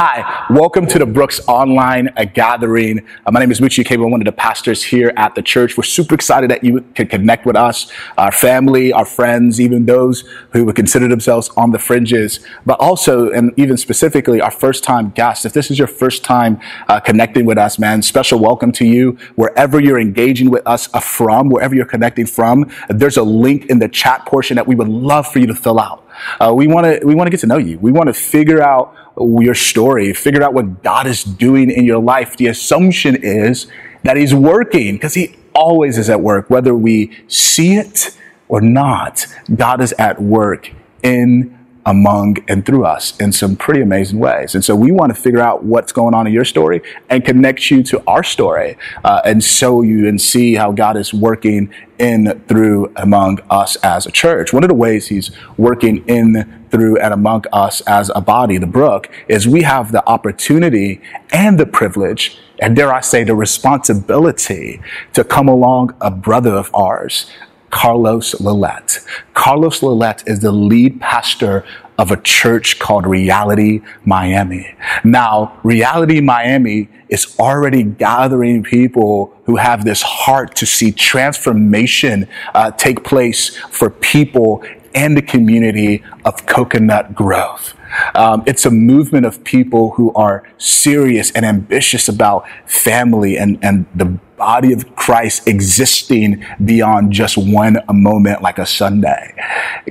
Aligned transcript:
Hi, 0.00 0.46
welcome 0.48 0.86
to 0.86 0.98
the 1.00 1.06
Brooks 1.06 1.40
Online 1.48 2.08
uh, 2.16 2.24
Gathering. 2.24 3.04
Uh, 3.26 3.32
my 3.32 3.40
name 3.40 3.50
is 3.50 3.60
Muche 3.60 3.78
Ukegbu, 3.78 4.08
one 4.08 4.20
of 4.20 4.26
the 4.26 4.30
pastors 4.30 4.84
here 4.84 5.12
at 5.16 5.34
the 5.34 5.42
church. 5.42 5.76
We're 5.76 5.82
super 5.82 6.14
excited 6.14 6.48
that 6.52 6.62
you 6.62 6.82
can 6.94 7.08
connect 7.08 7.44
with 7.44 7.56
us, 7.56 7.90
our 8.16 8.30
family, 8.30 8.92
our 8.92 9.04
friends, 9.04 9.60
even 9.60 9.86
those 9.86 10.22
who 10.52 10.64
would 10.66 10.76
consider 10.76 11.08
themselves 11.08 11.48
on 11.56 11.72
the 11.72 11.80
fringes, 11.80 12.38
but 12.64 12.78
also, 12.78 13.32
and 13.32 13.52
even 13.56 13.76
specifically, 13.76 14.40
our 14.40 14.52
first 14.52 14.84
time 14.84 15.10
guests. 15.10 15.44
If 15.44 15.52
this 15.52 15.68
is 15.68 15.80
your 15.80 15.88
first 15.88 16.22
time 16.22 16.60
uh, 16.86 17.00
connecting 17.00 17.44
with 17.44 17.58
us, 17.58 17.76
man, 17.76 18.00
special 18.02 18.38
welcome 18.38 18.70
to 18.74 18.86
you. 18.86 19.18
Wherever 19.34 19.80
you're 19.80 19.98
engaging 19.98 20.48
with 20.48 20.64
us 20.64 20.88
uh, 20.94 21.00
from, 21.00 21.48
wherever 21.48 21.74
you're 21.74 21.84
connecting 21.84 22.26
from, 22.26 22.70
there's 22.88 23.16
a 23.16 23.24
link 23.24 23.66
in 23.66 23.80
the 23.80 23.88
chat 23.88 24.26
portion 24.26 24.54
that 24.54 24.66
we 24.68 24.76
would 24.76 24.86
love 24.86 25.26
for 25.26 25.40
you 25.40 25.48
to 25.48 25.56
fill 25.56 25.80
out. 25.80 26.07
Uh, 26.40 26.52
we 26.54 26.66
want 26.66 26.86
to 26.86 27.06
we 27.06 27.14
want 27.14 27.26
to 27.26 27.30
get 27.30 27.40
to 27.40 27.46
know 27.46 27.58
you. 27.58 27.78
We 27.78 27.92
want 27.92 28.08
to 28.08 28.14
figure 28.14 28.62
out 28.62 28.94
your 29.18 29.54
story, 29.54 30.12
figure 30.12 30.42
out 30.42 30.54
what 30.54 30.82
God 30.82 31.06
is 31.06 31.24
doing 31.24 31.70
in 31.70 31.84
your 31.84 32.00
life. 32.00 32.36
The 32.36 32.46
assumption 32.46 33.16
is 33.16 33.66
that 34.04 34.16
He's 34.16 34.34
working 34.34 34.94
because 34.96 35.14
He 35.14 35.36
always 35.54 35.98
is 35.98 36.08
at 36.08 36.20
work, 36.20 36.48
whether 36.50 36.74
we 36.74 37.16
see 37.26 37.74
it 37.74 38.16
or 38.48 38.60
not. 38.60 39.26
God 39.54 39.80
is 39.80 39.92
at 39.94 40.22
work 40.22 40.70
in 41.02 41.57
among 41.88 42.36
and 42.48 42.66
through 42.66 42.84
us 42.84 43.16
in 43.16 43.32
some 43.32 43.56
pretty 43.56 43.80
amazing 43.80 44.18
ways. 44.18 44.54
And 44.54 44.62
so 44.62 44.76
we 44.76 44.92
want 44.92 45.14
to 45.14 45.20
figure 45.20 45.40
out 45.40 45.64
what's 45.64 45.90
going 45.90 46.12
on 46.12 46.26
in 46.26 46.34
your 46.34 46.44
story 46.44 46.82
and 47.08 47.24
connect 47.24 47.70
you 47.70 47.82
to 47.84 48.02
our 48.06 48.22
story 48.22 48.76
uh, 49.04 49.22
and 49.24 49.42
show 49.42 49.80
you 49.80 50.06
and 50.06 50.20
see 50.20 50.54
how 50.54 50.70
God 50.70 50.98
is 50.98 51.14
working 51.14 51.72
in, 51.98 52.40
through, 52.46 52.92
among 52.96 53.38
us 53.48 53.76
as 53.76 54.04
a 54.04 54.10
church. 54.10 54.52
One 54.52 54.64
of 54.64 54.68
the 54.68 54.74
ways 54.74 55.08
He's 55.08 55.30
working 55.56 56.04
in, 56.06 56.66
through, 56.70 56.98
and 56.98 57.14
among 57.14 57.44
us 57.54 57.80
as 57.82 58.10
a 58.14 58.20
body, 58.20 58.58
the 58.58 58.66
Brook, 58.66 59.08
is 59.26 59.48
we 59.48 59.62
have 59.62 59.90
the 59.90 60.06
opportunity 60.06 61.00
and 61.32 61.58
the 61.58 61.66
privilege 61.66 62.38
and 62.60 62.74
dare 62.74 62.92
I 62.92 63.00
say 63.00 63.22
the 63.22 63.36
responsibility 63.36 64.80
to 65.12 65.22
come 65.22 65.48
along 65.48 65.94
a 66.00 66.10
brother 66.10 66.54
of 66.54 66.74
ours 66.74 67.30
Carlos 67.70 68.40
Lillette. 68.40 69.00
Carlos 69.34 69.82
Lillette 69.82 70.22
is 70.26 70.40
the 70.40 70.52
lead 70.52 71.00
pastor 71.00 71.64
of 71.98 72.12
a 72.12 72.16
church 72.16 72.78
called 72.78 73.06
Reality 73.06 73.80
Miami. 74.04 74.74
Now, 75.02 75.58
Reality 75.64 76.20
Miami 76.20 76.88
is 77.08 77.36
already 77.40 77.82
gathering 77.82 78.62
people 78.62 79.34
who 79.44 79.56
have 79.56 79.84
this 79.84 80.02
heart 80.02 80.54
to 80.56 80.66
see 80.66 80.92
transformation 80.92 82.28
uh, 82.54 82.70
take 82.72 83.02
place 83.02 83.56
for 83.70 83.90
people 83.90 84.64
and 84.94 85.16
the 85.16 85.22
community 85.22 86.04
of 86.24 86.46
Coconut 86.46 87.14
Grove. 87.14 87.74
Um, 88.14 88.42
it's 88.46 88.66
a 88.66 88.70
movement 88.70 89.26
of 89.26 89.44
people 89.44 89.90
who 89.92 90.12
are 90.14 90.42
serious 90.58 91.30
and 91.32 91.44
ambitious 91.44 92.08
about 92.08 92.46
family 92.66 93.36
and, 93.36 93.58
and 93.62 93.86
the 93.94 94.18
body 94.38 94.72
of 94.72 94.94
Christ 94.94 95.46
existing 95.48 96.44
beyond 96.64 97.12
just 97.12 97.36
one 97.36 97.78
moment 97.92 98.40
like 98.40 98.58
a 98.58 98.66
Sunday. 98.66 99.34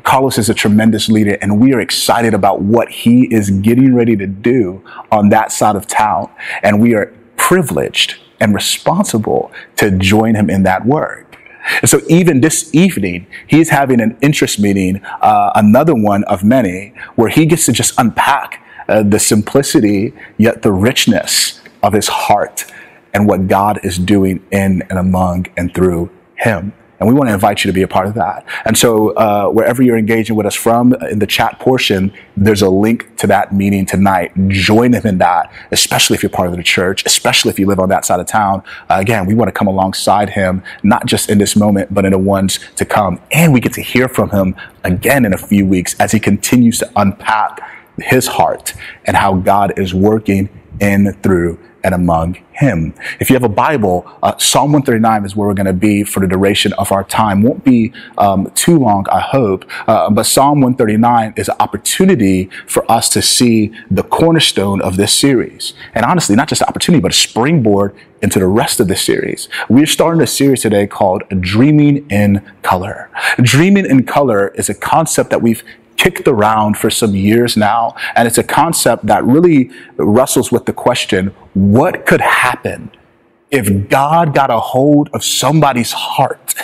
Carlos 0.04 0.38
is 0.38 0.50
a 0.50 0.54
tremendous 0.54 1.10
leader 1.10 1.38
and 1.42 1.60
we 1.60 1.74
are 1.74 1.82
excited 1.82 2.34
about 2.34 2.62
what 2.62 2.90
he 2.90 3.26
is 3.34 3.50
getting 3.50 3.94
ready 3.94 4.16
to 4.16 4.26
do 4.26 4.84
on 5.12 5.30
that 5.30 5.52
side 5.52 5.76
of 5.76 5.86
town. 5.86 6.30
And 6.64 6.82
we 6.82 6.96
are 6.96 7.14
privileged 7.36 8.16
and 8.40 8.54
responsible 8.54 9.52
to 9.76 9.92
join 9.92 10.36
him 10.36 10.50
in 10.50 10.64
that 10.64 10.86
work. 10.86 11.27
And 11.82 11.90
so 11.90 12.02
even 12.08 12.42
this 12.42 12.74
evening, 12.74 13.28
he's 13.48 13.70
having 13.70 14.02
an 14.02 14.18
interest 14.22 14.60
meeting, 14.60 15.02
uh, 15.22 15.52
another 15.56 15.94
one 15.96 16.24
of 16.26 16.44
many, 16.44 16.94
where 17.16 17.30
he 17.30 17.46
gets 17.46 17.66
to 17.66 17.72
just 17.72 17.94
unpack 17.98 18.64
uh, 18.88 19.04
the 19.04 19.20
simplicity, 19.20 20.14
yet 20.38 20.62
the 20.62 20.72
richness 20.72 21.62
of 21.84 21.94
his 21.94 22.08
heart 22.08 22.66
and 23.14 23.28
what 23.28 23.48
God 23.48 23.80
is 23.84 23.98
doing 23.98 24.46
in 24.52 24.84
and 24.90 25.00
among 25.00 25.48
and 25.58 25.74
through 25.74 26.10
him. 26.36 26.74
And 27.00 27.08
we 27.08 27.14
want 27.14 27.30
to 27.30 27.34
invite 27.34 27.64
you 27.64 27.70
to 27.70 27.74
be 27.74 27.84
a 27.84 27.88
part 27.88 28.08
of 28.08 28.16
that. 28.16 28.46
And 28.66 28.78
so, 28.78 29.10
uh, 29.12 29.50
wherever 29.50 29.84
you're 29.84 29.98
engaging 29.98 30.36
with 30.36 30.46
us 30.46 30.56
from 30.56 30.94
in 31.12 31.20
the 31.20 31.28
chat 31.28 31.60
portion, 31.60 32.12
there's 32.36 32.62
a 32.62 32.70
link 32.70 33.16
to 33.18 33.28
that 33.28 33.54
meeting 33.54 33.86
tonight. 33.86 34.32
Join 34.48 34.92
them 34.92 35.06
in 35.06 35.18
that, 35.20 35.52
especially 35.72 36.16
if 36.16 36.24
you're 36.24 36.30
part 36.30 36.50
of 36.50 36.56
the 36.56 36.64
church, 36.64 37.06
especially 37.06 37.52
if 37.52 37.60
you 37.60 37.68
live 37.68 37.80
on 37.80 37.90
that 37.90 38.06
side 38.06 38.20
of 38.20 38.26
town. 38.26 38.64
Uh, 38.90 38.96
again, 39.00 39.26
we 39.26 39.36
want 39.36 39.48
to 39.48 39.52
come 39.52 39.68
alongside 39.68 40.32
him, 40.32 40.64
not 40.84 41.06
just 41.06 41.30
in 41.30 41.38
this 41.38 41.56
moment, 41.56 41.94
but 41.94 42.06
in 42.06 42.12
the 42.12 42.18
ones 42.18 42.60
to 42.76 42.86
come. 42.86 43.22
And 43.32 43.54
we 43.54 43.60
get 43.60 43.74
to 43.74 43.82
hear 43.82 44.08
from 44.08 44.32
him 44.32 44.56
again 44.84 45.26
in 45.26 45.34
a 45.34 45.38
few 45.38 45.66
weeks 45.66 45.96
as 46.00 46.12
he 46.12 46.20
continues 46.20 46.80
to 46.80 46.92
unpack 46.96 47.62
his 48.00 48.28
heart 48.28 48.74
and 49.06 49.18
how 49.18 49.36
God 49.36 49.78
is 49.78 49.94
working 49.94 50.50
in, 50.80 51.14
through, 51.24 51.60
and 51.88 51.96
among 51.96 52.34
him. 52.52 52.94
If 53.22 53.30
you 53.30 53.36
have 53.36 53.46
a 53.46 53.50
Bible, 53.50 54.06
uh, 54.22 54.38
Psalm 54.38 54.74
139 54.74 55.24
is 55.24 55.38
where 55.38 55.48
we're 55.48 55.54
going 55.54 55.68
to 55.68 55.74
be 55.74 56.04
for 56.04 56.20
the 56.20 56.28
duration 56.28 56.74
of 56.74 56.92
our 56.92 57.06
time. 57.06 57.42
Won't 57.44 57.64
be 57.64 57.94
um, 58.18 58.52
too 58.56 58.78
long, 58.78 59.06
I 59.10 59.22
hope. 59.22 59.64
Uh, 59.88 60.10
but 60.10 60.24
Psalm 60.24 60.60
139 60.60 61.36
is 61.38 61.48
an 61.48 61.56
opportunity 61.62 62.50
for 62.68 62.90
us 62.92 63.08
to 63.10 63.22
see 63.22 63.72
the 63.90 64.04
cornerstone 64.04 64.82
of 64.82 64.98
this 64.98 65.14
series. 65.14 65.74
And 65.96 66.06
honestly, 66.06 66.36
not 66.36 66.50
just 66.50 66.62
an 66.62 66.68
opportunity, 66.68 67.02
but 67.02 67.14
a 67.14 67.16
springboard 67.16 67.96
into 68.22 68.38
the 68.38 68.48
rest 68.48 68.82
of 68.82 68.90
the 68.90 68.98
series. 68.98 69.48
We're 69.70 69.86
starting 69.86 70.22
a 70.22 70.28
series 70.28 70.64
today 70.64 70.88
called 70.88 71.24
Dreaming 71.40 72.06
in 72.10 72.42
Color. 72.64 73.10
Dreaming 73.38 73.86
in 73.86 74.06
Color 74.06 74.50
is 74.50 74.68
a 74.68 74.74
concept 74.74 75.30
that 75.30 75.42
we've 75.42 75.64
kicked 75.98 76.28
around 76.28 76.78
for 76.78 76.90
some 76.90 77.16
years 77.16 77.58
now. 77.58 77.96
And 78.16 78.28
it's 78.28 78.38
a 78.38 78.44
concept 78.44 79.06
that 79.08 79.24
really 79.24 79.72
wrestles 79.98 80.52
with 80.52 80.66
the 80.66 80.74
question, 80.74 81.28
what 81.54 82.06
could 82.06 82.22
happen 82.22 82.92
if 83.52 83.90
God 83.90 84.34
got 84.34 84.50
a 84.50 84.60
hold 84.60 85.10
of 85.14 85.24
somebody's 85.24 85.92
heart 85.92 86.56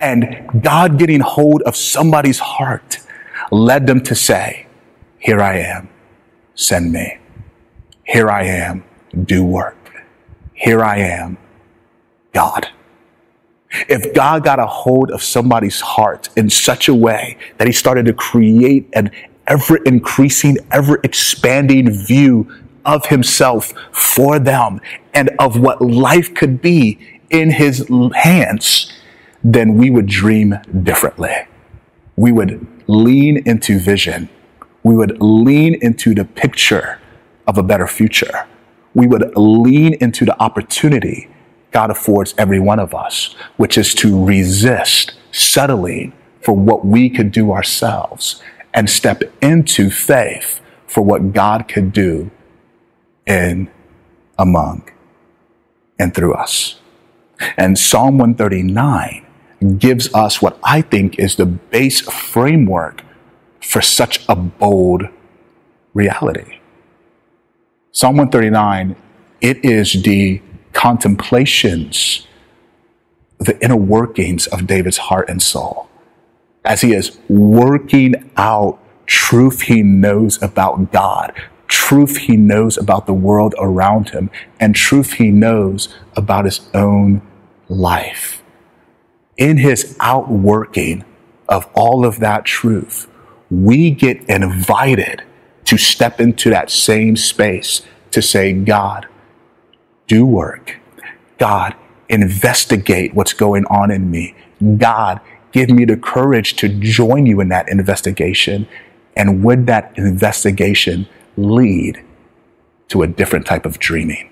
and 0.00 0.62
God 0.62 0.98
getting 0.98 1.20
hold 1.20 1.62
of 1.62 1.76
somebody's 1.76 2.38
heart 2.38 2.98
led 3.50 3.86
them 3.86 4.00
to 4.02 4.14
say, 4.14 4.66
here 5.18 5.40
I 5.40 5.58
am, 5.58 5.88
send 6.54 6.92
me. 6.92 7.18
Here 8.04 8.30
I 8.30 8.44
am, 8.44 8.84
do 9.24 9.44
work. 9.44 9.76
Here 10.52 10.82
I 10.82 10.98
am, 10.98 11.38
God. 12.32 12.68
If 13.88 14.14
God 14.14 14.44
got 14.44 14.58
a 14.58 14.66
hold 14.66 15.10
of 15.10 15.22
somebody's 15.22 15.80
heart 15.80 16.28
in 16.36 16.50
such 16.50 16.88
a 16.88 16.94
way 16.94 17.36
that 17.58 17.66
he 17.66 17.72
started 17.72 18.06
to 18.06 18.12
create 18.12 18.88
an 18.92 19.10
ever 19.46 19.76
increasing, 19.78 20.58
ever 20.70 21.00
expanding 21.02 21.90
view 21.90 22.50
of 22.84 23.06
himself 23.06 23.72
for 23.92 24.38
them 24.38 24.80
and 25.12 25.30
of 25.38 25.58
what 25.58 25.82
life 25.82 26.34
could 26.34 26.62
be 26.62 26.98
in 27.30 27.50
his 27.50 27.88
hands, 28.14 28.92
then 29.42 29.76
we 29.76 29.90
would 29.90 30.06
dream 30.06 30.54
differently. 30.82 31.34
We 32.14 32.32
would 32.32 32.66
lean 32.86 33.42
into 33.46 33.78
vision. 33.78 34.28
We 34.82 34.94
would 34.94 35.20
lean 35.20 35.74
into 35.82 36.14
the 36.14 36.24
picture 36.24 37.00
of 37.46 37.58
a 37.58 37.62
better 37.62 37.86
future. 37.86 38.46
We 38.94 39.06
would 39.06 39.36
lean 39.36 39.94
into 39.94 40.24
the 40.24 40.40
opportunity 40.40 41.28
God 41.76 41.90
affords 41.90 42.34
every 42.38 42.58
one 42.58 42.78
of 42.78 42.94
us, 42.94 43.36
which 43.58 43.76
is 43.76 43.92
to 43.96 44.24
resist 44.24 45.12
settling 45.30 46.14
for 46.40 46.56
what 46.56 46.86
we 46.86 47.10
could 47.10 47.30
do 47.30 47.52
ourselves 47.52 48.42
and 48.72 48.88
step 48.88 49.22
into 49.42 49.90
faith 49.90 50.62
for 50.86 51.02
what 51.02 51.34
God 51.34 51.68
could 51.68 51.92
do 51.92 52.30
in, 53.26 53.70
among, 54.38 54.88
and 55.98 56.14
through 56.14 56.32
us. 56.32 56.80
And 57.58 57.78
Psalm 57.78 58.16
139 58.16 59.26
gives 59.76 60.08
us 60.14 60.40
what 60.40 60.58
I 60.64 60.80
think 60.80 61.18
is 61.18 61.36
the 61.36 61.44
base 61.44 62.00
framework 62.00 63.02
for 63.60 63.82
such 63.82 64.24
a 64.30 64.34
bold 64.34 65.10
reality. 65.92 66.60
Psalm 67.92 68.16
139, 68.16 68.96
it 69.42 69.62
is 69.62 70.02
the 70.02 70.40
contemplations, 70.76 72.26
the 73.38 73.58
inner 73.64 73.76
workings 73.76 74.46
of 74.48 74.66
David's 74.66 74.98
heart 74.98 75.28
and 75.28 75.42
soul 75.42 75.88
as 76.66 76.82
he 76.82 76.92
is 76.92 77.18
working 77.28 78.30
out 78.36 78.78
truth 79.06 79.62
he 79.62 79.82
knows 79.82 80.40
about 80.42 80.92
God, 80.92 81.32
truth 81.66 82.18
he 82.18 82.36
knows 82.36 82.76
about 82.76 83.06
the 83.06 83.14
world 83.14 83.54
around 83.58 84.10
him, 84.10 84.30
and 84.60 84.74
truth 84.74 85.14
he 85.14 85.30
knows 85.30 85.88
about 86.14 86.44
his 86.44 86.68
own 86.74 87.22
life. 87.68 88.42
In 89.38 89.56
his 89.56 89.96
outworking 90.00 91.04
of 91.48 91.66
all 91.74 92.04
of 92.04 92.20
that 92.20 92.44
truth, 92.44 93.08
we 93.50 93.90
get 93.90 94.22
invited 94.28 95.22
to 95.64 95.78
step 95.78 96.20
into 96.20 96.50
that 96.50 96.70
same 96.70 97.16
space 97.16 97.80
to 98.10 98.20
say, 98.20 98.52
God, 98.52 99.06
do 100.06 100.24
work. 100.26 100.76
God, 101.38 101.74
investigate 102.08 103.14
what's 103.14 103.32
going 103.32 103.64
on 103.66 103.90
in 103.90 104.10
me. 104.10 104.34
God, 104.78 105.20
give 105.52 105.70
me 105.70 105.84
the 105.84 105.96
courage 105.96 106.56
to 106.56 106.68
join 106.68 107.26
you 107.26 107.40
in 107.40 107.48
that 107.48 107.68
investigation. 107.68 108.68
And 109.16 109.42
would 109.44 109.66
that 109.66 109.92
investigation 109.96 111.08
lead 111.36 112.02
to 112.88 113.02
a 113.02 113.06
different 113.06 113.46
type 113.46 113.66
of 113.66 113.78
dreaming. 113.78 114.30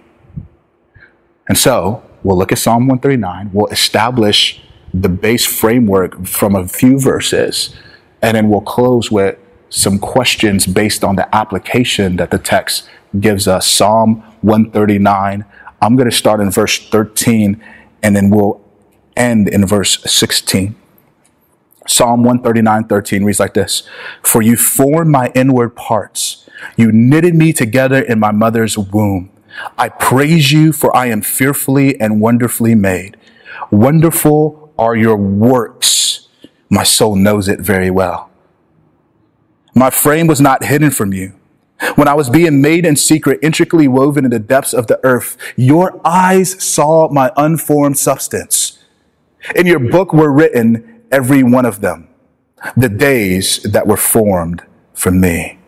And 1.49 1.59
so 1.59 2.03
we'll 2.23 2.39
look 2.39 2.53
at 2.53 2.59
Psalm 2.59 2.87
139. 2.87 3.51
We'll 3.53 3.67
establish 3.67 4.63
the 4.93 5.09
base 5.09 5.45
framework 5.45 6.27
from 6.27 6.55
a 6.55 6.69
few 6.69 7.01
verses, 7.01 7.75
and 8.23 8.37
then 8.37 8.49
we'll 8.49 8.61
close 8.61 9.11
with 9.11 9.39
some 9.69 9.99
questions 9.99 10.67
based 10.67 11.03
on 11.03 11.17
the 11.17 11.35
application 11.35 12.17
that 12.17 12.31
the 12.31 12.39
text 12.39 12.89
gives 13.19 13.49
us. 13.49 13.67
Psalm 13.67 14.23
139. 14.43 15.45
I'm 15.85 15.97
going 15.97 16.09
to 16.09 16.17
start 16.17 16.41
in 16.41 16.51
verse 16.51 16.79
13, 16.89 17.63
and 18.03 18.17
then 18.17 18.31
we'll 18.31 18.59
end 19.19 19.49
in 19.49 19.67
verse 19.67 20.03
16. 20.11 20.75
Psalm 21.87 22.23
139, 22.23 22.85
13 22.85 23.25
reads 23.25 23.39
like 23.39 23.53
this 23.53 23.83
For 24.23 24.41
you 24.41 24.57
formed 24.57 25.11
my 25.11 25.31
inward 25.35 25.77
parts, 25.77 26.49
you 26.79 26.91
knitted 26.91 27.35
me 27.35 27.53
together 27.53 28.01
in 28.03 28.19
my 28.19 28.33
mother's 28.33 28.79
womb. 28.79 29.31
I 29.77 29.91
praise 29.91 30.53
you, 30.53 30.73
for 30.73 30.97
I 30.97 31.07
am 31.09 31.21
fearfully 31.21 32.01
and 32.01 32.19
wonderfully 32.19 32.75
made. 32.75 33.19
Wonderful 33.71 34.73
are 34.79 34.97
your 34.97 35.19
works. 35.19 36.29
My 36.71 36.83
soul 36.83 37.15
knows 37.15 37.47
it 37.47 37.61
very 37.61 37.91
well. 37.91 38.31
My 39.75 39.91
frame 39.91 40.29
was 40.29 40.41
not 40.41 40.65
hidden 40.65 40.91
from 40.91 41.13
you. 41.13 41.35
When 41.97 42.09
I 42.09 42.15
was 42.15 42.31
being 42.31 42.61
made 42.61 42.87
in 42.87 42.97
secret, 42.97 43.39
intricately 43.43 43.89
woven 43.89 44.25
in 44.25 44.31
the 44.31 44.39
depths 44.39 44.73
of 44.73 44.87
the 44.87 45.01
earth, 45.05 45.37
your 45.57 46.01
eyes 46.05 46.63
saw 46.63 47.09
my 47.11 47.31
unformed 47.37 47.99
substance. 47.99 48.79
In 49.55 49.67
your 49.67 49.79
book 49.79 50.13
were 50.13 50.33
written, 50.33 51.03
every 51.13 51.43
one 51.43 51.67
of 51.67 51.81
them, 51.81 52.09
the 52.77 52.89
days 52.89 53.63
that 53.63 53.87
were 53.87 53.97
formed 53.97 54.63
for 54.95 55.11
me. 55.11 55.59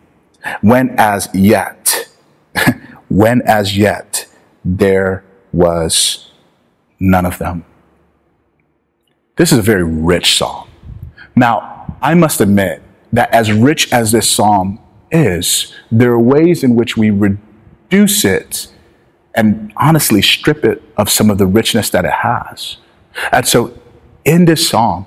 When 0.61 0.95
as 0.97 1.29
yet, 1.33 2.09
when 3.09 3.41
as 3.43 3.77
yet 3.77 4.27
there 4.63 5.23
was 5.53 6.31
none 6.99 7.25
of 7.25 7.37
them. 7.37 7.65
This 9.35 9.51
is 9.51 9.59
a 9.59 9.63
very 9.63 9.83
rich 9.83 10.37
psalm. 10.37 10.67
Now, 11.35 11.95
I 12.01 12.15
must 12.15 12.41
admit 12.41 12.81
that 13.13 13.31
as 13.31 13.51
rich 13.51 13.91
as 13.93 14.11
this 14.11 14.29
psalm 14.29 14.79
is, 15.11 15.73
there 15.91 16.11
are 16.11 16.19
ways 16.19 16.63
in 16.63 16.75
which 16.75 16.97
we 16.97 17.09
reduce 17.09 18.25
it 18.25 18.67
and 19.35 19.71
honestly 19.77 20.21
strip 20.21 20.65
it 20.65 20.81
of 20.97 21.09
some 21.09 21.29
of 21.29 21.37
the 21.37 21.45
richness 21.45 21.89
that 21.91 22.05
it 22.05 22.11
has. 22.11 22.77
And 23.31 23.47
so 23.47 23.77
in 24.25 24.45
this 24.45 24.67
psalm, 24.67 25.05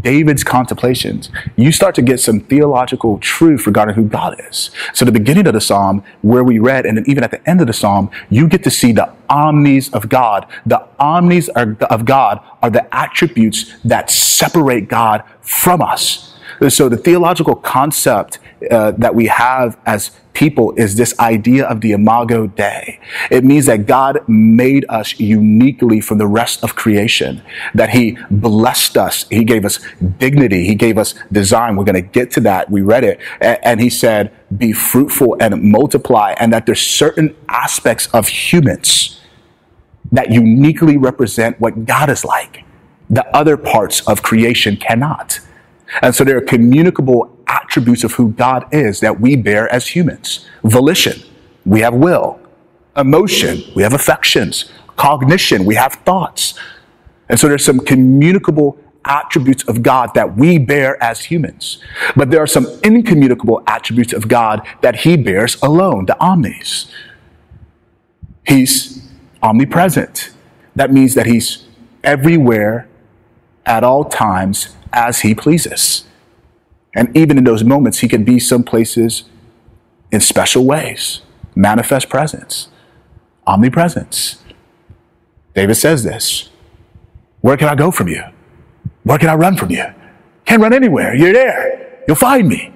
David's 0.00 0.44
contemplations, 0.44 1.28
you 1.56 1.72
start 1.72 1.96
to 1.96 2.02
get 2.02 2.20
some 2.20 2.38
theological 2.38 3.18
truth 3.18 3.66
regarding 3.66 3.96
who 3.96 4.04
God 4.04 4.40
is. 4.48 4.70
So 4.94 5.04
the 5.04 5.10
beginning 5.10 5.48
of 5.48 5.54
the 5.54 5.60
psalm, 5.60 6.04
where 6.22 6.44
we 6.44 6.60
read, 6.60 6.86
and 6.86 6.96
then 6.96 7.04
even 7.08 7.24
at 7.24 7.32
the 7.32 7.48
end 7.50 7.60
of 7.60 7.66
the 7.66 7.72
psalm, 7.72 8.08
you 8.30 8.46
get 8.46 8.62
to 8.62 8.70
see 8.70 8.92
the 8.92 9.12
omnis 9.28 9.92
of 9.92 10.08
God. 10.08 10.46
The 10.64 10.86
omnis 11.00 11.48
of 11.48 12.04
God 12.04 12.40
are 12.62 12.70
the 12.70 12.94
attributes 12.94 13.76
that 13.84 14.08
separate 14.08 14.88
God 14.88 15.24
from 15.40 15.82
us. 15.82 16.31
So 16.68 16.88
the 16.88 16.96
theological 16.96 17.54
concept 17.54 18.38
uh, 18.70 18.92
that 18.92 19.14
we 19.14 19.26
have 19.26 19.78
as 19.84 20.12
people 20.32 20.72
is 20.76 20.96
this 20.96 21.18
idea 21.18 21.66
of 21.66 21.80
the 21.80 21.92
imago 21.92 22.46
Dei. 22.46 23.00
It 23.30 23.44
means 23.44 23.66
that 23.66 23.86
God 23.86 24.20
made 24.28 24.86
us 24.88 25.18
uniquely 25.20 26.00
from 26.00 26.18
the 26.18 26.26
rest 26.26 26.62
of 26.62 26.74
creation, 26.74 27.42
that 27.74 27.90
He 27.90 28.16
blessed 28.30 28.96
us. 28.96 29.26
He 29.28 29.44
gave 29.44 29.64
us 29.64 29.80
dignity. 30.18 30.66
He 30.66 30.74
gave 30.74 30.98
us 30.98 31.14
design. 31.30 31.76
We're 31.76 31.84
going 31.84 31.94
to 31.94 32.00
get 32.00 32.30
to 32.32 32.40
that. 32.40 32.70
We 32.70 32.80
read 32.80 33.04
it. 33.04 33.20
And 33.40 33.80
He 33.80 33.90
said, 33.90 34.32
be 34.56 34.72
fruitful 34.72 35.36
and 35.40 35.62
multiply, 35.62 36.34
and 36.38 36.52
that 36.52 36.66
there's 36.66 36.80
certain 36.80 37.34
aspects 37.48 38.06
of 38.08 38.28
humans 38.28 39.20
that 40.10 40.30
uniquely 40.30 40.96
represent 40.96 41.60
what 41.60 41.84
God 41.86 42.08
is 42.10 42.24
like. 42.24 42.64
The 43.10 43.26
other 43.36 43.56
parts 43.56 44.06
of 44.06 44.22
creation 44.22 44.76
cannot. 44.76 45.40
And 46.00 46.14
so 46.14 46.24
there 46.24 46.36
are 46.38 46.42
communicable 46.42 47.36
attributes 47.46 48.04
of 48.04 48.12
who 48.12 48.32
God 48.32 48.66
is 48.72 49.00
that 49.00 49.20
we 49.20 49.36
bear 49.36 49.72
as 49.72 49.88
humans. 49.88 50.46
Volition, 50.62 51.22
we 51.66 51.80
have 51.80 51.94
will. 51.94 52.40
Emotion, 52.96 53.62
we 53.74 53.82
have 53.82 53.92
affections. 53.92 54.70
Cognition, 54.96 55.64
we 55.64 55.74
have 55.74 55.94
thoughts. 55.94 56.54
And 57.28 57.38
so 57.38 57.48
there's 57.48 57.64
some 57.64 57.80
communicable 57.80 58.78
attributes 59.04 59.66
of 59.68 59.82
God 59.82 60.14
that 60.14 60.36
we 60.36 60.58
bear 60.58 61.02
as 61.02 61.24
humans. 61.24 61.82
But 62.14 62.30
there 62.30 62.42
are 62.42 62.46
some 62.46 62.66
incommunicable 62.84 63.62
attributes 63.66 64.12
of 64.12 64.28
God 64.28 64.66
that 64.80 64.96
he 65.00 65.16
bears 65.16 65.60
alone, 65.62 66.06
the 66.06 66.18
omnis. 66.20 66.90
He's 68.46 69.08
omnipresent. 69.42 70.30
That 70.76 70.92
means 70.92 71.14
that 71.14 71.26
he's 71.26 71.66
everywhere 72.04 72.88
at 73.66 73.84
all 73.84 74.04
times 74.04 74.74
as 74.92 75.20
he 75.20 75.34
pleases. 75.34 76.04
And 76.94 77.14
even 77.16 77.38
in 77.38 77.44
those 77.44 77.64
moments, 77.64 78.00
he 78.00 78.08
can 78.08 78.24
be 78.24 78.38
some 78.38 78.64
places 78.64 79.24
in 80.10 80.20
special 80.20 80.64
ways, 80.64 81.22
manifest 81.54 82.08
presence, 82.08 82.68
omnipresence. 83.46 84.42
David 85.54 85.74
says 85.74 86.04
this 86.04 86.50
Where 87.40 87.56
can 87.56 87.68
I 87.68 87.74
go 87.74 87.90
from 87.90 88.08
you? 88.08 88.22
Where 89.04 89.18
can 89.18 89.28
I 89.28 89.34
run 89.34 89.56
from 89.56 89.70
you? 89.70 89.84
Can't 90.44 90.62
run 90.62 90.72
anywhere. 90.72 91.14
You're 91.14 91.32
there. 91.32 92.02
You'll 92.06 92.16
find 92.16 92.48
me. 92.48 92.72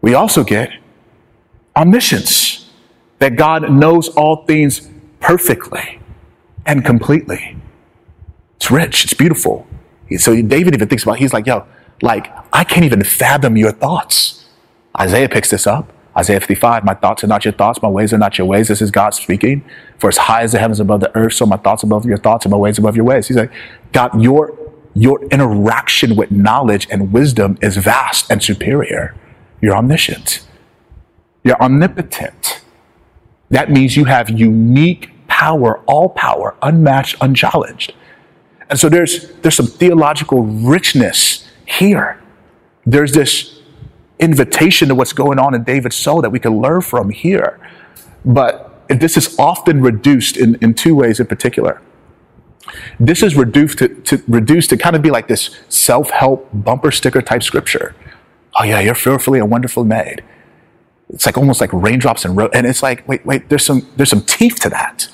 We 0.00 0.14
also 0.14 0.44
get 0.44 0.70
omniscience, 1.78 2.68
that 3.20 3.36
God 3.36 3.70
knows 3.70 4.08
all 4.10 4.44
things 4.44 4.88
perfectly 5.20 6.00
and 6.66 6.84
completely. 6.84 7.56
It's 8.56 8.70
rich, 8.70 9.04
it's 9.04 9.14
beautiful. 9.14 9.67
So 10.16 10.40
David 10.40 10.74
even 10.74 10.88
thinks 10.88 11.02
about, 11.02 11.18
he's 11.18 11.32
like, 11.32 11.46
yo, 11.46 11.66
like, 12.00 12.32
I 12.52 12.64
can't 12.64 12.84
even 12.84 13.04
fathom 13.04 13.56
your 13.56 13.72
thoughts. 13.72 14.46
Isaiah 14.98 15.28
picks 15.28 15.50
this 15.50 15.66
up. 15.66 15.92
Isaiah 16.16 16.40
55, 16.40 16.84
my 16.84 16.94
thoughts 16.94 17.22
are 17.22 17.28
not 17.28 17.44
your 17.44 17.52
thoughts, 17.52 17.80
my 17.80 17.88
ways 17.88 18.12
are 18.12 18.18
not 18.18 18.38
your 18.38 18.46
ways. 18.46 18.66
This 18.66 18.82
is 18.82 18.90
God 18.90 19.14
speaking. 19.14 19.64
For 19.98 20.08
as 20.08 20.16
high 20.16 20.42
as 20.42 20.50
the 20.50 20.58
heavens 20.58 20.80
above 20.80 21.00
the 21.00 21.14
earth, 21.16 21.34
so 21.34 21.46
my 21.46 21.56
thoughts 21.56 21.84
above 21.84 22.04
your 22.06 22.18
thoughts 22.18 22.44
and 22.44 22.50
my 22.50 22.56
ways 22.56 22.76
above 22.78 22.96
your 22.96 23.04
ways. 23.04 23.28
He's 23.28 23.36
like, 23.36 23.52
God, 23.92 24.20
your, 24.20 24.56
your 24.94 25.22
interaction 25.26 26.16
with 26.16 26.32
knowledge 26.32 26.88
and 26.90 27.12
wisdom 27.12 27.56
is 27.62 27.76
vast 27.76 28.30
and 28.32 28.42
superior. 28.42 29.14
You're 29.60 29.76
omniscient. 29.76 30.44
You're 31.44 31.60
omnipotent. 31.62 32.62
That 33.50 33.70
means 33.70 33.96
you 33.96 34.04
have 34.04 34.28
unique 34.28 35.10
power, 35.28 35.78
all 35.86 36.08
power, 36.08 36.56
unmatched, 36.62 37.16
unchallenged. 37.20 37.94
And 38.70 38.78
so 38.78 38.88
there's, 38.88 39.30
there's 39.36 39.54
some 39.54 39.66
theological 39.66 40.42
richness 40.42 41.48
here. 41.66 42.22
There's 42.84 43.12
this 43.12 43.60
invitation 44.18 44.88
to 44.88 44.94
what's 44.94 45.12
going 45.12 45.38
on 45.38 45.54
in 45.54 45.64
David's 45.64 45.96
soul 45.96 46.20
that 46.22 46.30
we 46.30 46.38
can 46.38 46.60
learn 46.60 46.80
from 46.82 47.10
here. 47.10 47.58
But 48.24 48.82
this 48.88 49.16
is 49.16 49.38
often 49.38 49.80
reduced 49.80 50.36
in, 50.36 50.56
in 50.56 50.74
two 50.74 50.94
ways 50.94 51.20
in 51.20 51.26
particular. 51.26 51.80
This 53.00 53.22
is 53.22 53.36
reduced 53.36 53.78
to, 53.78 53.88
to 53.88 54.22
reduced 54.28 54.70
to 54.70 54.76
kind 54.76 54.96
of 54.96 55.02
be 55.02 55.10
like 55.10 55.28
this 55.28 55.58
self-help 55.68 56.48
bumper 56.52 56.90
sticker 56.90 57.22
type 57.22 57.42
scripture. 57.42 57.94
Oh 58.58 58.64
yeah, 58.64 58.80
you're 58.80 58.94
fearfully 58.94 59.38
and 59.38 59.50
wonderfully 59.50 59.86
made. 59.86 60.22
It's 61.08 61.24
like 61.24 61.38
almost 61.38 61.60
like 61.60 61.72
raindrops 61.72 62.24
and 62.24 62.36
ro- 62.36 62.50
and 62.52 62.66
it's 62.66 62.82
like 62.82 63.06
wait 63.08 63.24
wait 63.24 63.48
there's 63.48 63.64
some 63.64 63.88
there's 63.96 64.10
some 64.10 64.22
teeth 64.22 64.56
to 64.60 64.68
that. 64.70 65.08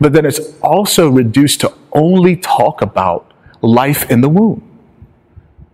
But 0.00 0.12
then 0.12 0.24
it's 0.26 0.40
also 0.60 1.08
reduced 1.08 1.60
to 1.60 1.72
only 1.92 2.36
talk 2.36 2.82
about 2.82 3.32
life 3.62 4.10
in 4.10 4.20
the 4.20 4.28
womb. 4.28 4.62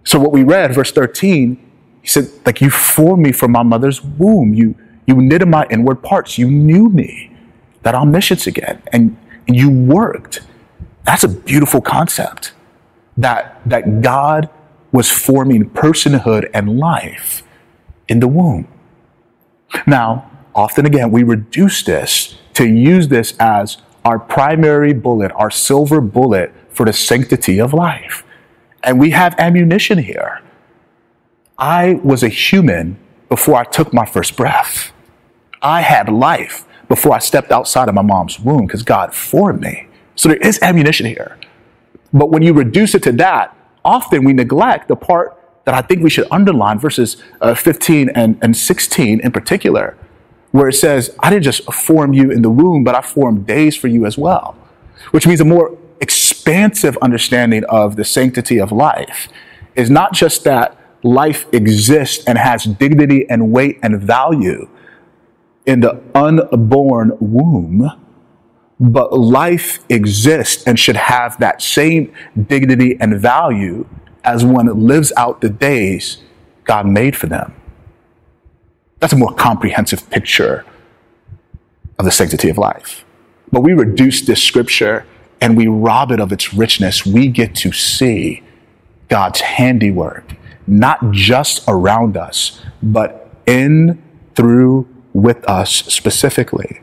So 0.05 0.19
what 0.19 0.33
we 0.33 0.43
read, 0.43 0.75
verse 0.75 0.93
13, 0.93 1.57
he 2.03 2.09
said, 2.09 2.31
like 2.47 2.61
you 2.61 2.71
formed 2.71 3.23
me 3.23 3.33
from 3.33 3.53
my 3.53 3.63
mother's 3.63 4.03
womb. 4.03 4.55
You 4.55 4.75
you 5.07 5.17
knitted 5.17 5.49
my 5.49 5.67
inward 5.71 6.03
parts. 6.03 6.39
You 6.39 6.49
knew 6.49 6.89
me. 6.89 7.33
That 7.83 7.97
omniscience 7.97 8.47
again. 8.47 8.81
And, 8.93 9.17
and 9.49 9.57
you 9.57 9.69
worked. 9.69 10.43
That's 11.05 11.25
a 11.25 11.29
beautiful 11.29 11.81
concept. 11.81 12.53
That 13.17 13.61
that 13.67 14.03
God 14.03 14.49
was 14.93 15.11
forming 15.11 15.69
personhood 15.71 16.49
and 16.55 16.79
life 16.79 17.43
in 18.09 18.21
the 18.21 18.29
womb. 18.29 18.69
Now, 19.87 20.31
often 20.55 20.87
again, 20.87 21.11
we 21.11 21.23
reduce 21.23 21.83
this 21.83 22.37
to 22.55 22.67
use 22.67 23.09
this 23.09 23.35
as 23.39 23.79
our 24.05 24.19
primary 24.19 24.93
bullet, 24.93 25.33
our 25.35 25.51
silver 25.51 26.01
bullet 26.01 26.53
for 26.71 26.87
the 26.87 26.93
sanctity 26.93 27.61
of 27.61 27.73
life. 27.73 28.25
And 28.83 28.99
we 28.99 29.11
have 29.11 29.35
ammunition 29.39 29.99
here. 29.99 30.41
I 31.59 32.01
was 32.03 32.23
a 32.23 32.29
human 32.29 32.99
before 33.29 33.57
I 33.57 33.65
took 33.65 33.93
my 33.93 34.07
first 34.07 34.37
breath. 34.37 34.93
I 35.61 35.83
had 35.83 36.09
life 36.09 36.67
before 36.89 37.15
I 37.15 37.19
stepped 37.19 37.53
outside 37.53 37.89
of 37.89 37.95
my 37.95 38.03
mom's 38.03 38.41
womb 38.41 38.67
because 38.67 38.83
God 38.83 39.15
formed 39.15 39.61
me. 39.61 39.87
So 40.17 40.29
there 40.29 40.39
is 40.39 40.59
ammunition 40.63 41.07
here. 41.07 41.39
But 42.13 42.31
when 42.31 42.43
you 42.43 42.53
reduce 42.53 42.95
it 42.95 43.03
to 43.05 43.13
that, 43.13 43.57
often 43.85 44.25
we 44.25 44.33
neglect 44.33 44.89
the 44.89 44.97
part 44.97 45.37
that 45.65 45.75
I 45.75 45.83
think 45.83 46.03
we 46.03 46.11
should 46.11 46.27
underline, 46.31 46.79
verses 46.79 47.23
uh, 47.41 47.55
15 47.55 48.09
and, 48.11 48.39
and 48.43 48.57
16 48.57 49.21
in 49.21 49.31
particular, 49.31 49.97
where 50.53 50.69
it 50.69 50.75
says, 50.75 51.15
I 51.21 51.31
didn't 51.31 51.45
just 51.45 51.73
form 51.73 52.13
you 52.13 52.31
in 52.31 52.43
the 52.43 52.51
womb, 52.51 52.85
but 52.85 52.95
I 52.95 53.03
formed 53.03 53.47
days 53.47 53.77
for 53.77 53.89
you 53.89 54.07
as 54.07 54.19
well, 54.19 54.57
which 55.13 55.27
means 55.27 55.41
a 55.41 55.45
more 55.45 55.77
expansive 56.01 56.97
understanding 57.03 57.65
of 57.65 57.97
the 57.97 58.05
sanctity 58.05 58.59
of 58.59 58.73
life 58.73 59.29
is 59.75 59.91
not 59.91 60.13
just 60.13 60.45
that 60.45 60.77
life 61.03 61.47
exists 61.53 62.25
and 62.27 62.39
has 62.39 62.65
dignity 62.65 63.29
and 63.29 63.53
weight 63.53 63.79
and 63.83 64.01
value 64.01 64.69
in 65.67 65.81
the 65.81 66.03
unborn 66.15 67.17
womb, 67.21 67.91
but 68.79 69.13
life 69.13 69.79
exists 69.89 70.65
and 70.67 70.79
should 70.79 70.97
have 70.97 71.39
that 71.39 71.63
same 71.63 72.13
dignity 72.49 72.97
and 72.99 73.21
value 73.21 73.87
as 74.25 74.45
one 74.45 74.67
lives 74.87 75.13
out 75.17 75.41
the 75.41 75.49
days 75.49 76.23
God 76.65 76.87
made 76.87 77.17
for 77.17 77.27
them. 77.27 77.55
That's 79.01 79.13
a 79.13 79.17
more 79.17 79.35
comprehensive 79.35 80.09
picture 80.11 80.65
of 81.99 82.05
the 82.05 82.11
sanctity 82.11 82.49
of 82.49 82.59
life. 82.59 83.05
But 83.51 83.63
we 83.63 83.73
reduce 83.73 84.21
this 84.21 84.43
scripture 84.43 85.07
and 85.41 85.57
we 85.57 85.67
rob 85.67 86.13
it 86.13 86.21
of 86.21 86.33
its 86.33 86.55
richness. 86.55 87.05
We 87.05 87.29
get 87.29 87.55
to 87.57 87.73
see 87.73 88.43
God's 89.09 89.41
handiwork, 89.41 90.35
not 90.67 91.11
just 91.11 91.65
around 91.67 92.17
us, 92.17 92.61
but 92.83 93.31
in, 93.47 94.03
through, 94.35 94.87
with 95.13 95.45
us 95.49 95.71
specifically. 95.71 96.81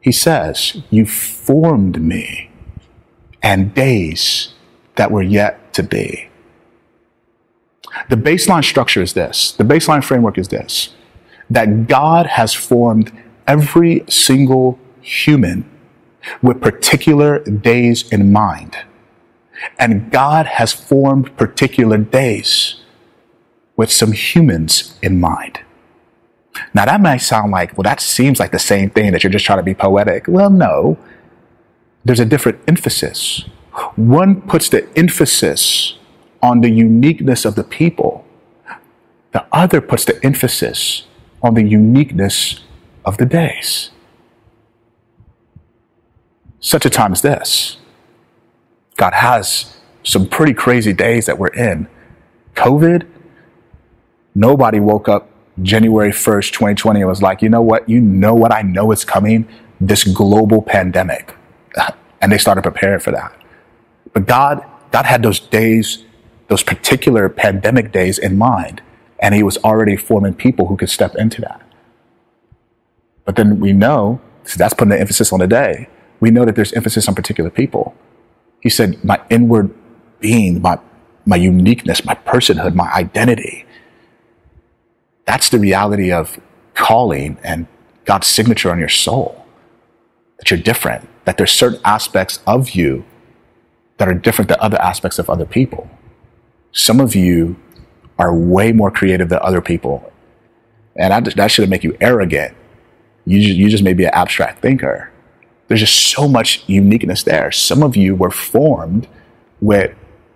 He 0.00 0.12
says, 0.12 0.82
You 0.90 1.06
formed 1.06 2.00
me 2.00 2.50
and 3.42 3.74
days 3.74 4.54
that 4.96 5.10
were 5.10 5.22
yet 5.22 5.72
to 5.74 5.82
be. 5.82 6.28
The 8.08 8.16
baseline 8.16 8.64
structure 8.64 9.02
is 9.02 9.14
this 9.14 9.52
the 9.52 9.64
baseline 9.64 10.04
framework 10.04 10.38
is 10.38 10.48
this 10.48 10.94
that 11.52 11.86
God 11.86 12.26
has 12.26 12.54
formed 12.54 13.12
every 13.46 14.04
single 14.08 14.78
human 15.02 15.68
with 16.40 16.60
particular 16.60 17.40
days 17.40 18.10
in 18.10 18.32
mind. 18.32 18.76
And 19.78 20.10
God 20.10 20.46
has 20.46 20.72
formed 20.72 21.36
particular 21.36 21.98
days 21.98 22.76
with 23.76 23.92
some 23.92 24.12
humans 24.12 24.98
in 25.02 25.20
mind. 25.20 25.60
Now, 26.74 26.86
that 26.86 27.00
might 27.00 27.18
sound 27.18 27.52
like, 27.52 27.76
well, 27.76 27.82
that 27.82 28.00
seems 28.00 28.40
like 28.40 28.52
the 28.52 28.58
same 28.58 28.90
thing 28.90 29.12
that 29.12 29.22
you're 29.22 29.30
just 29.30 29.44
trying 29.44 29.58
to 29.58 29.62
be 29.62 29.74
poetic. 29.74 30.26
Well, 30.28 30.50
no, 30.50 30.98
there's 32.04 32.20
a 32.20 32.24
different 32.24 32.60
emphasis. 32.66 33.44
One 33.96 34.40
puts 34.42 34.68
the 34.68 34.86
emphasis 34.96 35.98
on 36.42 36.60
the 36.60 36.70
uniqueness 36.70 37.44
of 37.44 37.54
the 37.54 37.64
people, 37.64 38.24
the 39.32 39.46
other 39.52 39.80
puts 39.80 40.04
the 40.04 40.22
emphasis 40.24 41.06
on 41.42 41.54
the 41.54 41.62
uniqueness 41.62 42.60
of 43.04 43.18
the 43.18 43.26
days. 43.26 43.90
Such 46.60 46.86
a 46.86 46.90
time 46.90 47.12
as 47.12 47.22
this, 47.22 47.76
God 48.96 49.14
has 49.14 49.76
some 50.04 50.28
pretty 50.28 50.54
crazy 50.54 50.92
days 50.92 51.26
that 51.26 51.38
we're 51.38 51.48
in. 51.48 51.88
COVID, 52.54 53.06
nobody 54.34 54.78
woke 54.78 55.08
up 55.08 55.28
January 55.60 56.10
1st, 56.10 56.52
2020 56.52 57.00
and 57.00 57.08
was 57.08 57.22
like, 57.22 57.42
you 57.42 57.48
know 57.48 57.62
what? 57.62 57.88
You 57.88 58.00
know 58.00 58.34
what 58.34 58.52
I 58.52 58.62
know 58.62 58.92
is 58.92 59.04
coming? 59.04 59.48
This 59.80 60.04
global 60.04 60.62
pandemic. 60.62 61.34
And 62.22 62.30
they 62.30 62.38
started 62.38 62.62
preparing 62.62 63.00
for 63.00 63.10
that. 63.10 63.36
But 64.12 64.26
God, 64.28 64.64
God 64.92 65.06
had 65.06 65.24
those 65.24 65.40
days, 65.40 66.04
those 66.46 66.62
particular 66.62 67.28
pandemic 67.28 67.90
days 67.90 68.16
in 68.16 68.38
mind. 68.38 68.80
And 69.22 69.34
he 69.34 69.42
was 69.42 69.56
already 69.58 69.96
forming 69.96 70.34
people 70.34 70.66
who 70.66 70.76
could 70.76 70.90
step 70.90 71.14
into 71.14 71.40
that. 71.40 71.62
But 73.24 73.36
then 73.36 73.60
we 73.60 73.72
know, 73.72 74.20
so 74.44 74.58
that's 74.58 74.74
putting 74.74 74.90
the 74.90 75.00
emphasis 75.00 75.32
on 75.32 75.38
the 75.38 75.46
day. 75.46 75.88
We 76.20 76.30
know 76.30 76.44
that 76.44 76.56
there's 76.56 76.72
emphasis 76.72 77.08
on 77.08 77.14
particular 77.14 77.48
people. 77.48 77.94
He 78.60 78.68
said, 78.68 79.02
my 79.04 79.20
inward 79.30 79.72
being, 80.18 80.60
my, 80.60 80.78
my 81.24 81.36
uniqueness, 81.36 82.04
my 82.04 82.14
personhood, 82.14 82.74
my 82.74 82.92
identity. 82.92 83.64
That's 85.24 85.48
the 85.48 85.58
reality 85.58 86.12
of 86.12 86.40
calling 86.74 87.38
and 87.44 87.68
God's 88.04 88.26
signature 88.26 88.72
on 88.72 88.78
your 88.80 88.88
soul. 88.88 89.46
That 90.38 90.50
you're 90.50 90.60
different, 90.60 91.08
that 91.26 91.38
there's 91.38 91.52
certain 91.52 91.80
aspects 91.84 92.40
of 92.44 92.70
you 92.70 93.04
that 93.98 94.08
are 94.08 94.14
different 94.14 94.48
than 94.48 94.58
other 94.60 94.80
aspects 94.80 95.20
of 95.20 95.30
other 95.30 95.46
people. 95.46 95.88
Some 96.72 96.98
of 96.98 97.14
you 97.14 97.56
are 98.22 98.32
way 98.32 98.70
more 98.70 98.90
creative 98.90 99.28
than 99.28 99.40
other 99.42 99.60
people. 99.60 100.12
And 100.94 101.12
I, 101.12 101.20
that 101.20 101.50
shouldn't 101.50 101.70
make 101.70 101.82
you 101.82 101.96
arrogant. 102.00 102.56
You 103.24 103.40
just, 103.40 103.56
you 103.56 103.68
just 103.68 103.82
may 103.82 103.94
be 103.94 104.04
an 104.04 104.12
abstract 104.14 104.62
thinker. 104.62 105.10
There's 105.66 105.80
just 105.80 106.10
so 106.10 106.28
much 106.28 106.62
uniqueness 106.68 107.24
there. 107.24 107.50
Some 107.50 107.82
of 107.82 107.96
you 107.96 108.14
were 108.14 108.30
formed 108.30 109.08
with 109.60 109.92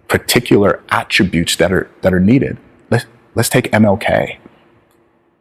particular 0.08 0.82
attributes 0.88 1.54
that 1.56 1.70
are, 1.72 1.88
that 2.02 2.12
are 2.12 2.20
needed. 2.20 2.58
Let's, 2.90 3.06
let's 3.36 3.48
take 3.48 3.70
MLK. 3.70 4.38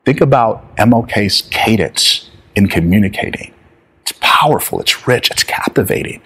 Think 0.06 0.22
about 0.22 0.75
MLK's 0.78 1.44
cadence 1.50 2.30
in 2.56 2.68
communicating. 2.68 3.56
It's 4.04 4.14
powerful, 4.20 4.80
it's 4.80 5.08
rich, 5.08 5.32
it's 5.32 5.44
captivating. 5.44 6.22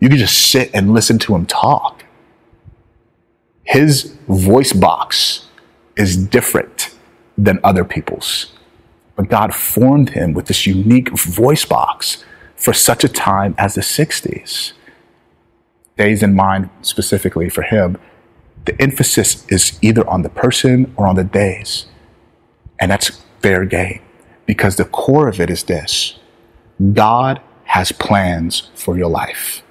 You 0.00 0.08
can 0.08 0.18
just 0.18 0.50
sit 0.50 0.70
and 0.74 0.92
listen 0.92 1.20
to 1.20 1.36
him 1.36 1.46
talk. 1.46 2.04
His 3.62 4.16
voice 4.26 4.72
box 4.72 5.46
is 6.00 6.16
different 6.16 6.94
than 7.36 7.60
other 7.62 7.84
people's. 7.84 8.52
But 9.16 9.28
God 9.28 9.54
formed 9.54 10.10
him 10.10 10.32
with 10.32 10.46
this 10.46 10.66
unique 10.66 11.10
voice 11.10 11.64
box 11.66 12.24
for 12.56 12.72
such 12.72 13.04
a 13.04 13.08
time 13.08 13.54
as 13.58 13.74
the 13.74 13.82
60s. 13.82 14.72
Days 15.98 16.22
in 16.22 16.34
mind 16.34 16.70
specifically 16.80 17.50
for 17.50 17.62
him, 17.62 17.98
the 18.64 18.80
emphasis 18.80 19.46
is 19.48 19.78
either 19.82 20.08
on 20.08 20.22
the 20.22 20.30
person 20.30 20.92
or 20.96 21.06
on 21.06 21.16
the 21.16 21.24
days. 21.24 21.86
And 22.78 22.90
that's 22.90 23.20
fair 23.42 23.66
game 23.66 24.00
because 24.46 24.76
the 24.76 24.86
core 24.86 25.28
of 25.28 25.38
it 25.38 25.50
is 25.50 25.64
this 25.64 26.18
God 26.94 27.40
has 27.64 27.92
plans 27.92 28.70
for 28.74 28.96
your 28.96 29.10
life. 29.10 29.62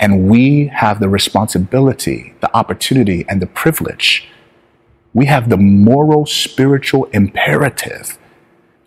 And 0.00 0.28
we 0.28 0.66
have 0.66 1.00
the 1.00 1.08
responsibility, 1.08 2.34
the 2.40 2.54
opportunity, 2.56 3.24
and 3.28 3.40
the 3.40 3.46
privilege. 3.46 4.28
We 5.14 5.26
have 5.26 5.48
the 5.48 5.56
moral, 5.56 6.26
spiritual 6.26 7.04
imperative 7.06 8.18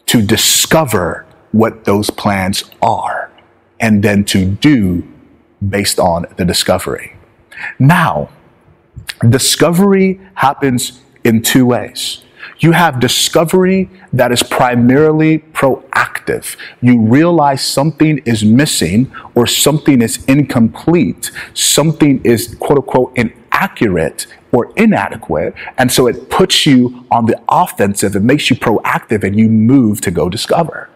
to 0.08 0.22
discover 0.22 1.26
what 1.52 1.86
those 1.86 2.10
plans 2.10 2.66
are 2.82 3.32
and 3.80 4.04
then 4.04 4.26
to 4.26 4.46
do 4.46 5.08
based 5.68 6.00
on 6.00 6.26
the 6.36 6.46
discovery. 6.46 7.16
Now, 7.80 8.30
discovery 9.28 10.20
happens 10.36 11.02
in 11.24 11.42
two 11.42 11.66
ways. 11.66 12.24
You 12.60 12.72
have 12.72 13.00
discovery 13.00 13.90
that 14.14 14.32
is 14.32 14.42
primarily 14.42 15.40
proactive. 15.40 16.56
You 16.82 17.00
realize 17.02 17.64
something 17.64 18.20
is 18.20 18.44
missing 18.44 19.12
or 19.36 19.46
something 19.46 20.02
is 20.02 20.24
incomplete. 20.26 21.32
Something 21.54 22.22
is 22.24 22.56
quote 22.60 22.80
unquote 22.80 23.14
inaccurate 23.58 24.28
or 24.52 24.72
inadequate. 24.76 25.54
And 25.78 25.92
so 25.92 26.08
it 26.08 26.30
puts 26.30 26.66
you 26.66 27.06
on 27.12 27.26
the 27.26 27.42
offensive. 27.50 28.16
It 28.16 28.24
makes 28.24 28.50
you 28.50 28.56
proactive 28.56 29.24
and 29.24 29.38
you 29.38 29.50
move 29.50 30.02
to 30.02 30.12
go 30.12 30.30
discover. 30.30 30.90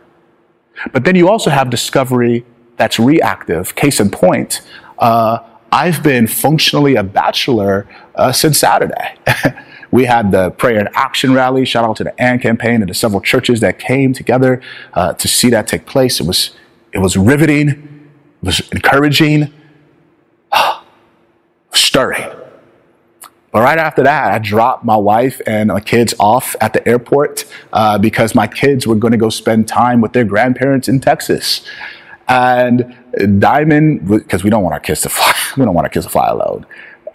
But 0.92 1.04
then 1.04 1.16
you 1.16 1.30
also 1.30 1.50
have 1.50 1.70
discovery 1.70 2.46
that's 2.78 3.00
reactive. 3.00 3.76
Case 3.76 4.00
in 4.00 4.10
point, 4.10 4.62
uh, 5.00 5.40
I've 5.72 6.04
been 6.04 6.28
functionally 6.28 6.96
a 6.96 7.04
bachelor 7.04 7.88
uh, 8.16 8.32
since 8.32 8.60
Saturday. 8.60 9.16
We 9.94 10.06
had 10.06 10.32
the 10.32 10.52
prayer 10.52 10.80
and 10.80 10.88
action 10.94 11.34
rally. 11.34 11.66
Shout 11.66 11.84
out 11.84 11.98
to 11.98 12.06
the 12.06 12.14
AND 12.18 12.42
campaign 12.42 12.82
and 12.82 12.90
the 12.90 12.94
several 12.94 13.20
churches 13.20 13.60
that 13.60 13.78
came 13.78 14.14
together 14.14 14.62
uh, 14.94 15.12
to 15.16 15.28
see 15.28 15.50
that 15.50 15.68
take 15.68 15.86
place. 15.86 16.22
It 16.22 16.26
was 16.26 16.52
it 16.94 17.00
was 17.00 17.18
riveting, 17.18 17.68
it 17.68 18.46
was 18.46 18.62
encouraging, 18.72 19.54
But 23.52 23.62
right 23.62 23.78
after 23.78 24.04
that, 24.04 24.34
I 24.34 24.40
dropped 24.40 24.86
my 24.86 24.96
wife 24.96 25.42
and 25.46 25.70
my 25.70 25.82
kids 25.82 26.14
off 26.20 26.56
at 26.62 26.74
the 26.74 26.88
airport 26.88 27.46
uh, 27.74 27.98
because 27.98 28.34
my 28.34 28.48
kids 28.48 28.88
were 28.88 28.96
going 28.96 29.12
to 29.12 29.18
go 29.18 29.30
spend 29.30 29.68
time 29.68 30.00
with 30.00 30.14
their 30.14 30.24
grandparents 30.24 30.88
in 30.88 31.02
Texas. 31.02 31.62
And 32.30 32.96
Diamond, 33.40 34.08
because 34.08 34.44
we 34.44 34.50
don't 34.50 34.64
want 34.64 34.74
our 34.74 34.80
kids 34.80 35.02
to 35.02 35.10
fly, 35.10 35.34
we 35.58 35.66
don't 35.66 35.74
want 35.74 35.86
our 35.86 35.90
kids 35.90 36.06
to 36.06 36.12
fly 36.12 36.28
alone. 36.28 36.66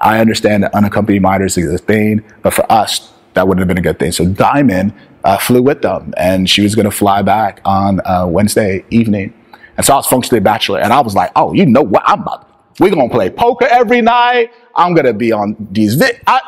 I 0.00 0.21
understand 0.21 0.62
that 0.62 0.75
unaccompanied 0.75 1.23
minors 1.23 1.57
is 1.57 1.73
a 1.73 1.78
thing, 1.78 2.23
but 2.43 2.52
for 2.52 2.71
us, 2.71 3.12
that 3.33 3.49
wouldn't 3.49 3.61
have 3.61 3.69
been 3.69 3.78
a 3.78 3.83
good 3.83 3.99
thing. 3.99 4.12
So 4.12 4.26
Diamond 4.26 4.93
uh, 5.25 5.38
flew 5.38 5.62
with 5.62 5.81
them, 5.83 6.12
and 6.19 6.49
she 6.49 6.62
was 6.62 6.75
going 6.75 6.85
to 6.85 6.90
fly 6.90 7.23
back 7.23 7.61
on 7.64 8.00
uh, 8.05 8.26
Wednesday 8.28 8.85
evening. 8.90 9.33
And 9.76 9.87
so 9.87 9.95
I 9.95 9.97
was 9.97 10.07
functionally 10.07 10.38
a 10.38 10.43
bachelor, 10.43 10.81
and 10.81 10.93
I 10.93 11.00
was 11.00 11.14
like, 11.14 11.33
"Oh, 11.37 11.52
you 11.52 11.66
know 11.66 11.83
what? 11.83 12.02
I'm 12.07 12.23
about. 12.23 12.49
We're 12.78 12.90
gonna 12.90 13.09
play 13.09 13.30
poker 13.30 13.66
every 13.66 14.00
night. 14.02 14.52
I'm 14.75 14.95
gonna 14.95 15.12
be 15.14 15.33
on 15.33 15.56
these. 15.73 15.95
Vi- 15.95 16.21
I, 16.26 16.40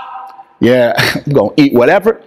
yeah, 0.61 0.93
I'm 1.27 1.33
gonna 1.33 1.53
eat 1.57 1.73
whatever." 1.73 2.23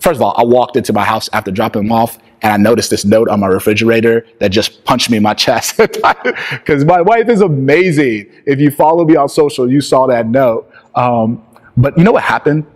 First 0.00 0.16
of 0.16 0.22
all, 0.22 0.34
I 0.36 0.44
walked 0.44 0.76
into 0.76 0.92
my 0.92 1.04
house 1.04 1.30
after 1.32 1.50
dropping 1.50 1.82
them 1.84 1.92
off, 1.92 2.18
and 2.42 2.52
I 2.52 2.56
noticed 2.56 2.90
this 2.90 3.04
note 3.04 3.28
on 3.28 3.40
my 3.40 3.46
refrigerator 3.46 4.26
that 4.40 4.48
just 4.48 4.84
punched 4.84 5.08
me 5.08 5.16
in 5.16 5.22
my 5.22 5.34
chest. 5.44 5.76
Because 5.78 6.84
my 6.84 7.00
wife 7.00 7.28
is 7.28 7.40
amazing. 7.40 8.30
If 8.44 8.58
you 8.60 8.70
follow 8.70 9.04
me 9.04 9.16
on 9.16 9.28
social, 9.28 9.70
you 9.70 9.80
saw 9.80 10.06
that 10.08 10.26
note. 10.26 10.70
Um, 10.94 11.42
but 11.76 11.96
you 11.96 12.04
know 12.04 12.12
what 12.12 12.24
happened? 12.24 12.66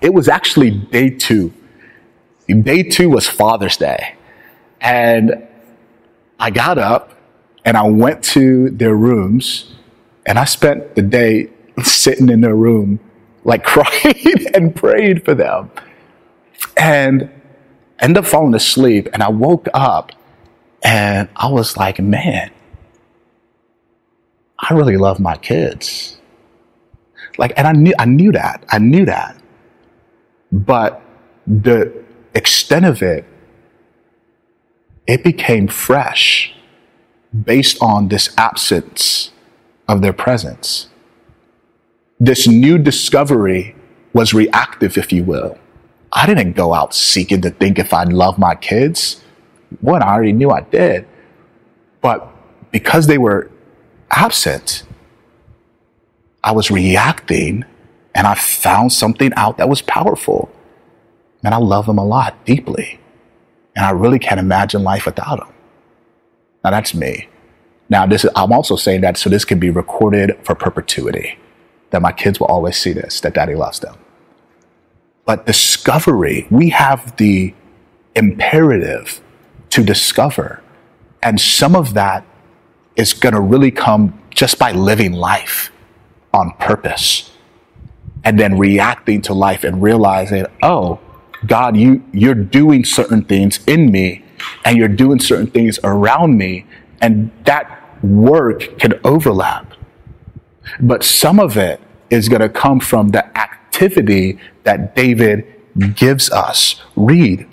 It 0.00 0.12
was 0.12 0.28
actually 0.28 0.70
day 0.70 1.10
two. 1.10 1.52
Day 2.48 2.82
two 2.82 3.08
was 3.08 3.28
Father's 3.28 3.76
Day. 3.76 4.16
And 4.80 5.46
I 6.40 6.50
got 6.50 6.76
up 6.76 7.14
and 7.64 7.76
I 7.76 7.86
went 7.88 8.22
to 8.24 8.70
their 8.70 8.96
rooms 8.96 9.71
and 10.26 10.38
I 10.38 10.44
spent 10.44 10.94
the 10.94 11.02
day 11.02 11.50
sitting 11.82 12.28
in 12.28 12.40
their 12.40 12.54
room, 12.54 13.00
like 13.44 13.64
crying 13.64 14.46
and 14.54 14.74
praying 14.74 15.20
for 15.20 15.34
them. 15.34 15.70
And 16.76 17.30
ended 17.98 18.18
up 18.18 18.26
falling 18.26 18.54
asleep 18.54 19.08
and 19.12 19.22
I 19.22 19.28
woke 19.30 19.68
up 19.74 20.12
and 20.82 21.28
I 21.36 21.48
was 21.48 21.76
like, 21.76 22.00
man, 22.00 22.50
I 24.58 24.74
really 24.74 24.96
love 24.96 25.20
my 25.20 25.36
kids. 25.36 26.18
Like, 27.38 27.52
and 27.56 27.66
I 27.66 27.72
knew, 27.72 27.94
I 27.98 28.04
knew 28.04 28.32
that. 28.32 28.64
I 28.68 28.78
knew 28.78 29.04
that. 29.06 29.36
But 30.50 31.02
the 31.46 32.04
extent 32.34 32.84
of 32.84 33.02
it, 33.02 33.24
it 35.06 35.24
became 35.24 35.66
fresh 35.66 36.54
based 37.44 37.82
on 37.82 38.08
this 38.08 38.34
absence 38.36 39.31
of 39.92 40.02
their 40.02 40.12
presence. 40.12 40.88
This 42.18 42.48
new 42.48 42.78
discovery 42.78 43.76
was 44.12 44.32
reactive, 44.34 44.96
if 44.96 45.12
you 45.12 45.24
will. 45.24 45.58
I 46.12 46.26
didn't 46.26 46.52
go 46.52 46.74
out 46.74 46.94
seeking 46.94 47.40
to 47.42 47.50
think 47.50 47.78
if 47.78 47.92
I'd 47.92 48.12
love 48.12 48.38
my 48.38 48.54
kids. 48.54 49.22
One, 49.80 50.02
I 50.02 50.12
already 50.12 50.32
knew 50.32 50.50
I 50.50 50.60
did. 50.60 51.06
But 52.00 52.28
because 52.70 53.06
they 53.06 53.18
were 53.18 53.50
absent, 54.10 54.84
I 56.44 56.52
was 56.52 56.70
reacting 56.70 57.64
and 58.14 58.26
I 58.26 58.34
found 58.34 58.92
something 58.92 59.32
out 59.34 59.56
that 59.58 59.68
was 59.68 59.80
powerful. 59.82 60.50
And 61.44 61.54
I 61.54 61.58
love 61.58 61.86
them 61.86 61.98
a 61.98 62.04
lot 62.04 62.44
deeply. 62.44 63.00
And 63.74 63.86
I 63.86 63.90
really 63.90 64.18
can't 64.18 64.38
imagine 64.38 64.82
life 64.82 65.06
without 65.06 65.38
them. 65.38 65.52
Now 66.62 66.70
that's 66.70 66.94
me. 66.94 67.28
Now 67.92 68.06
this 68.06 68.24
is, 68.24 68.30
I'm 68.34 68.54
also 68.54 68.74
saying 68.74 69.02
that 69.02 69.18
so 69.18 69.28
this 69.28 69.44
can 69.44 69.58
be 69.58 69.68
recorded 69.68 70.38
for 70.44 70.54
perpetuity. 70.54 71.38
That 71.90 72.00
my 72.00 72.10
kids 72.10 72.40
will 72.40 72.46
always 72.46 72.78
see 72.78 72.94
this, 72.94 73.20
that 73.20 73.34
daddy 73.34 73.54
loves 73.54 73.80
them. 73.80 73.96
But 75.26 75.44
discovery, 75.44 76.46
we 76.50 76.70
have 76.70 77.14
the 77.18 77.52
imperative 78.16 79.20
to 79.68 79.84
discover. 79.84 80.62
And 81.22 81.38
some 81.38 81.76
of 81.76 81.92
that 81.92 82.24
is 82.96 83.12
going 83.12 83.34
to 83.34 83.42
really 83.42 83.70
come 83.70 84.18
just 84.30 84.58
by 84.58 84.72
living 84.72 85.12
life 85.12 85.70
on 86.32 86.52
purpose 86.58 87.30
and 88.24 88.40
then 88.40 88.56
reacting 88.56 89.20
to 89.20 89.34
life 89.34 89.64
and 89.64 89.82
realizing, 89.82 90.46
oh, 90.62 90.98
God, 91.46 91.76
you, 91.76 92.02
you're 92.10 92.34
doing 92.34 92.86
certain 92.86 93.22
things 93.22 93.60
in 93.66 93.92
me 93.92 94.24
and 94.64 94.78
you're 94.78 94.88
doing 94.88 95.20
certain 95.20 95.48
things 95.48 95.78
around 95.84 96.38
me. 96.38 96.64
And 97.02 97.30
that 97.44 97.81
work 98.02 98.78
can 98.78 99.00
overlap. 99.04 99.74
But 100.80 101.04
some 101.04 101.40
of 101.40 101.56
it 101.56 101.80
is 102.10 102.28
going 102.28 102.40
to 102.40 102.48
come 102.48 102.80
from 102.80 103.08
the 103.08 103.24
activity 103.38 104.38
that 104.64 104.94
David 104.94 105.46
gives 105.94 106.30
us. 106.30 106.80
Read. 106.96 107.48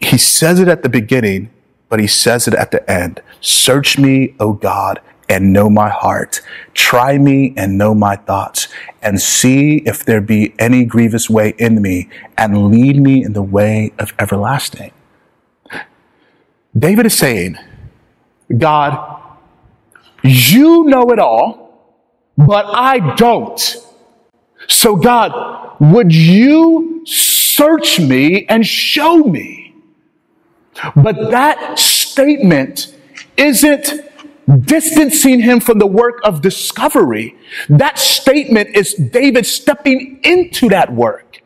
He 0.00 0.18
says 0.18 0.60
it 0.60 0.68
at 0.68 0.82
the 0.82 0.88
beginning, 0.88 1.50
but 1.88 2.00
he 2.00 2.06
says 2.06 2.46
it 2.46 2.54
at 2.54 2.70
the 2.70 2.88
end. 2.90 3.22
Search 3.40 3.98
me, 3.98 4.34
O 4.38 4.52
God, 4.52 5.00
and 5.28 5.52
know 5.52 5.68
my 5.68 5.88
heart. 5.88 6.40
Try 6.74 7.18
me 7.18 7.52
and 7.56 7.76
know 7.76 7.94
my 7.94 8.16
thoughts, 8.16 8.68
and 9.02 9.20
see 9.20 9.78
if 9.78 10.04
there 10.04 10.20
be 10.20 10.54
any 10.58 10.84
grievous 10.84 11.28
way 11.28 11.54
in 11.58 11.82
me, 11.82 12.08
and 12.38 12.70
lead 12.70 13.00
me 13.00 13.24
in 13.24 13.32
the 13.32 13.42
way 13.42 13.92
of 13.98 14.12
everlasting. 14.18 14.92
David 16.78 17.06
is 17.06 17.16
saying, 17.16 17.56
God, 18.54 19.22
you 20.22 20.84
know 20.84 21.10
it 21.10 21.18
all, 21.18 21.66
but 22.36 22.66
I 22.66 23.14
don't. 23.16 23.76
So, 24.68 24.96
God, 24.96 25.76
would 25.80 26.14
you 26.14 27.02
search 27.06 28.00
me 28.00 28.46
and 28.46 28.66
show 28.66 29.18
me? 29.18 29.74
But 30.94 31.30
that 31.30 31.78
statement 31.78 32.94
isn't 33.36 33.90
distancing 34.60 35.40
him 35.40 35.60
from 35.60 35.78
the 35.78 35.86
work 35.86 36.20
of 36.24 36.40
discovery. 36.40 37.36
That 37.68 37.98
statement 37.98 38.76
is 38.76 38.94
David 38.94 39.46
stepping 39.46 40.20
into 40.22 40.68
that 40.68 40.92
work. 40.92 41.42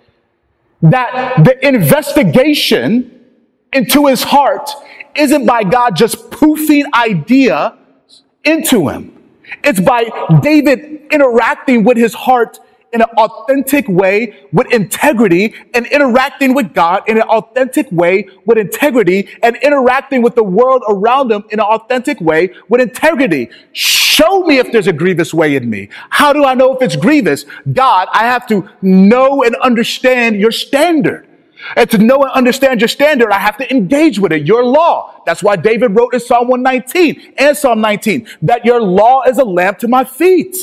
That 0.83 1.45
the 1.45 1.67
investigation 1.67 3.21
into 3.73 4.07
his 4.07 4.23
heart 4.23 4.71
isn't 5.15 5.47
by 5.47 5.65
God 5.65 5.97
just 5.97 6.31
poofing 6.31 6.85
idea 6.95 7.77
into 8.45 8.89
him. 8.89 9.17
It's 9.65 9.81
by 9.81 10.11
David 10.43 11.03
interacting 11.11 11.85
with 11.85 11.97
his 11.97 12.15
heart 12.15 12.59
in 12.93 13.03
an 13.03 13.09
authentic 13.17 13.87
way 13.89 14.35
with 14.53 14.71
integrity 14.73 15.55
and 15.75 15.87
interacting 15.87 16.55
with 16.55 16.75
God 16.75 17.03
in 17.07 17.17
an 17.17 17.23
authentic 17.23 17.91
way 17.93 18.29
with 18.47 18.59
integrity 18.59 19.29
and 19.43 19.57
interacting 19.57 20.23
with 20.23 20.35
the 20.35 20.43
world 20.43 20.83
around 20.89 21.31
him 21.31 21.45
in 21.51 21.61
an 21.61 21.67
authentic 21.67 22.21
way 22.21 22.53
with 22.69 22.81
integrity. 22.81 23.49
Show 23.73 24.43
me 24.43 24.59
if 24.59 24.73
there's 24.73 24.89
a 24.89 24.93
grievous 24.93 25.33
way 25.33 25.57
in 25.57 25.71
me. 25.71 25.89
How 26.11 26.33
do 26.33 26.45
I 26.45 26.55
know 26.55 26.75
if 26.75 26.83
it's 26.83 26.97
grievous? 26.97 27.45
God, 27.73 28.09
I 28.13 28.25
have 28.25 28.47
to 28.49 28.69
know 28.83 29.43
and 29.45 29.55
understand 29.57 30.37
your 30.37 30.53
standard. 30.53 31.29
And 31.77 31.91
to 31.91 31.99
know 31.99 32.23
and 32.23 32.33
understand 32.33 32.81
your 32.81 32.89
standard, 32.89 33.31
I 33.31 33.39
have 33.39 33.57
to 33.59 33.71
engage 33.71 34.19
with 34.19 34.33
it, 34.33 34.47
your 34.47 34.65
law. 34.65 35.23
That's 35.27 35.43
why 35.43 35.57
David 35.57 35.97
wrote 35.97 36.15
in 36.15 36.21
Psalm 36.21 36.49
119 36.49 37.35
and 37.39 37.57
Psalm 37.57 37.81
19 37.81 38.27
that 38.43 38.65
your 38.65 38.81
law 38.81 39.23
is 39.23 39.39
a 39.39 39.45
lamp 39.45 39.79
to 39.81 39.89
my 39.89 40.05
feet. 40.05 40.57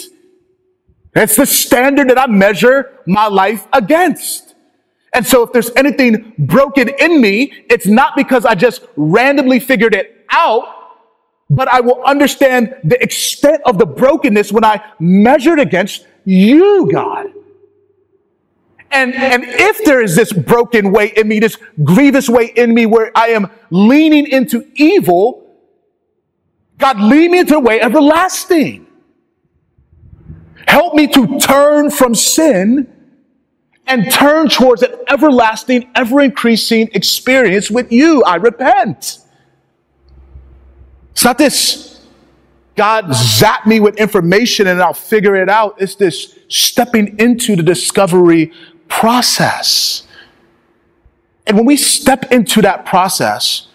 It's 1.16 1.36
the 1.36 1.46
standard 1.46 2.10
that 2.10 2.20
I 2.20 2.28
measure 2.28 3.00
my 3.06 3.28
life 3.28 3.68
against. 3.74 4.56
And 5.14 5.26
so 5.26 5.44
if 5.44 5.52
there's 5.52 5.72
anything 5.76 6.34
broken 6.38 6.90
in 7.00 7.22
me, 7.22 7.54
it's 7.70 7.88
not 7.88 8.16
because 8.16 8.46
I 8.46 8.56
just 8.56 8.84
randomly 8.96 9.60
figured 9.60 9.96
it 9.96 10.26
out, 10.30 10.66
but 11.50 11.68
I 11.70 11.80
will 11.80 12.04
understand 12.04 12.76
the 12.84 13.02
extent 13.02 13.62
of 13.66 13.80
the 13.80 13.86
brokenness 13.86 14.52
when 14.52 14.64
I 14.64 14.84
measure 15.00 15.54
it 15.54 15.60
against 15.60 16.06
you, 16.26 16.90
God. 16.92 17.28
And, 18.92 19.14
and 19.14 19.44
if 19.44 19.84
there 19.84 20.02
is 20.02 20.16
this 20.16 20.32
broken 20.32 20.92
way 20.92 21.14
in 21.16 21.28
me, 21.28 21.40
this 21.40 21.58
grievous 21.84 22.30
way 22.30 22.46
in 22.56 22.74
me 22.74 22.86
where 22.86 23.12
I 23.16 23.30
am 23.30 23.50
leaning 23.70 24.28
into 24.28 24.66
evil, 24.76 25.56
God 26.78 27.00
lead 27.00 27.32
me 27.32 27.40
into 27.40 27.54
the 27.54 27.60
way 27.60 27.82
everlasting. 27.82 28.88
Help 30.68 30.94
me 30.94 31.08
to 31.08 31.40
turn 31.40 31.90
from 31.90 32.16
sin 32.16 32.94
and 33.88 34.12
turn 34.12 34.50
towards 34.50 34.84
an 34.84 34.94
everlasting, 35.10 35.90
ever 35.96 36.22
increasing 36.22 36.90
experience 36.94 37.72
with 37.72 37.92
you. 37.92 38.24
I 38.24 38.36
repent. 38.36 39.20
It's 41.12 41.24
not 41.24 41.38
this 41.38 42.06
God 42.76 43.14
zap 43.14 43.66
me 43.66 43.80
with 43.80 43.98
information 43.98 44.68
and 44.68 44.82
I'll 44.82 44.94
figure 44.94 45.36
it 45.36 45.50
out. 45.50 45.82
It's 45.82 45.96
this 45.96 46.38
stepping 46.48 47.20
into 47.20 47.56
the 47.56 47.64
discovery 47.64 48.52
process. 48.88 50.08
And 51.46 51.58
when 51.58 51.66
we 51.66 51.78
step 51.78 52.32
into 52.32 52.62
that 52.62 52.86
process, 52.86 53.68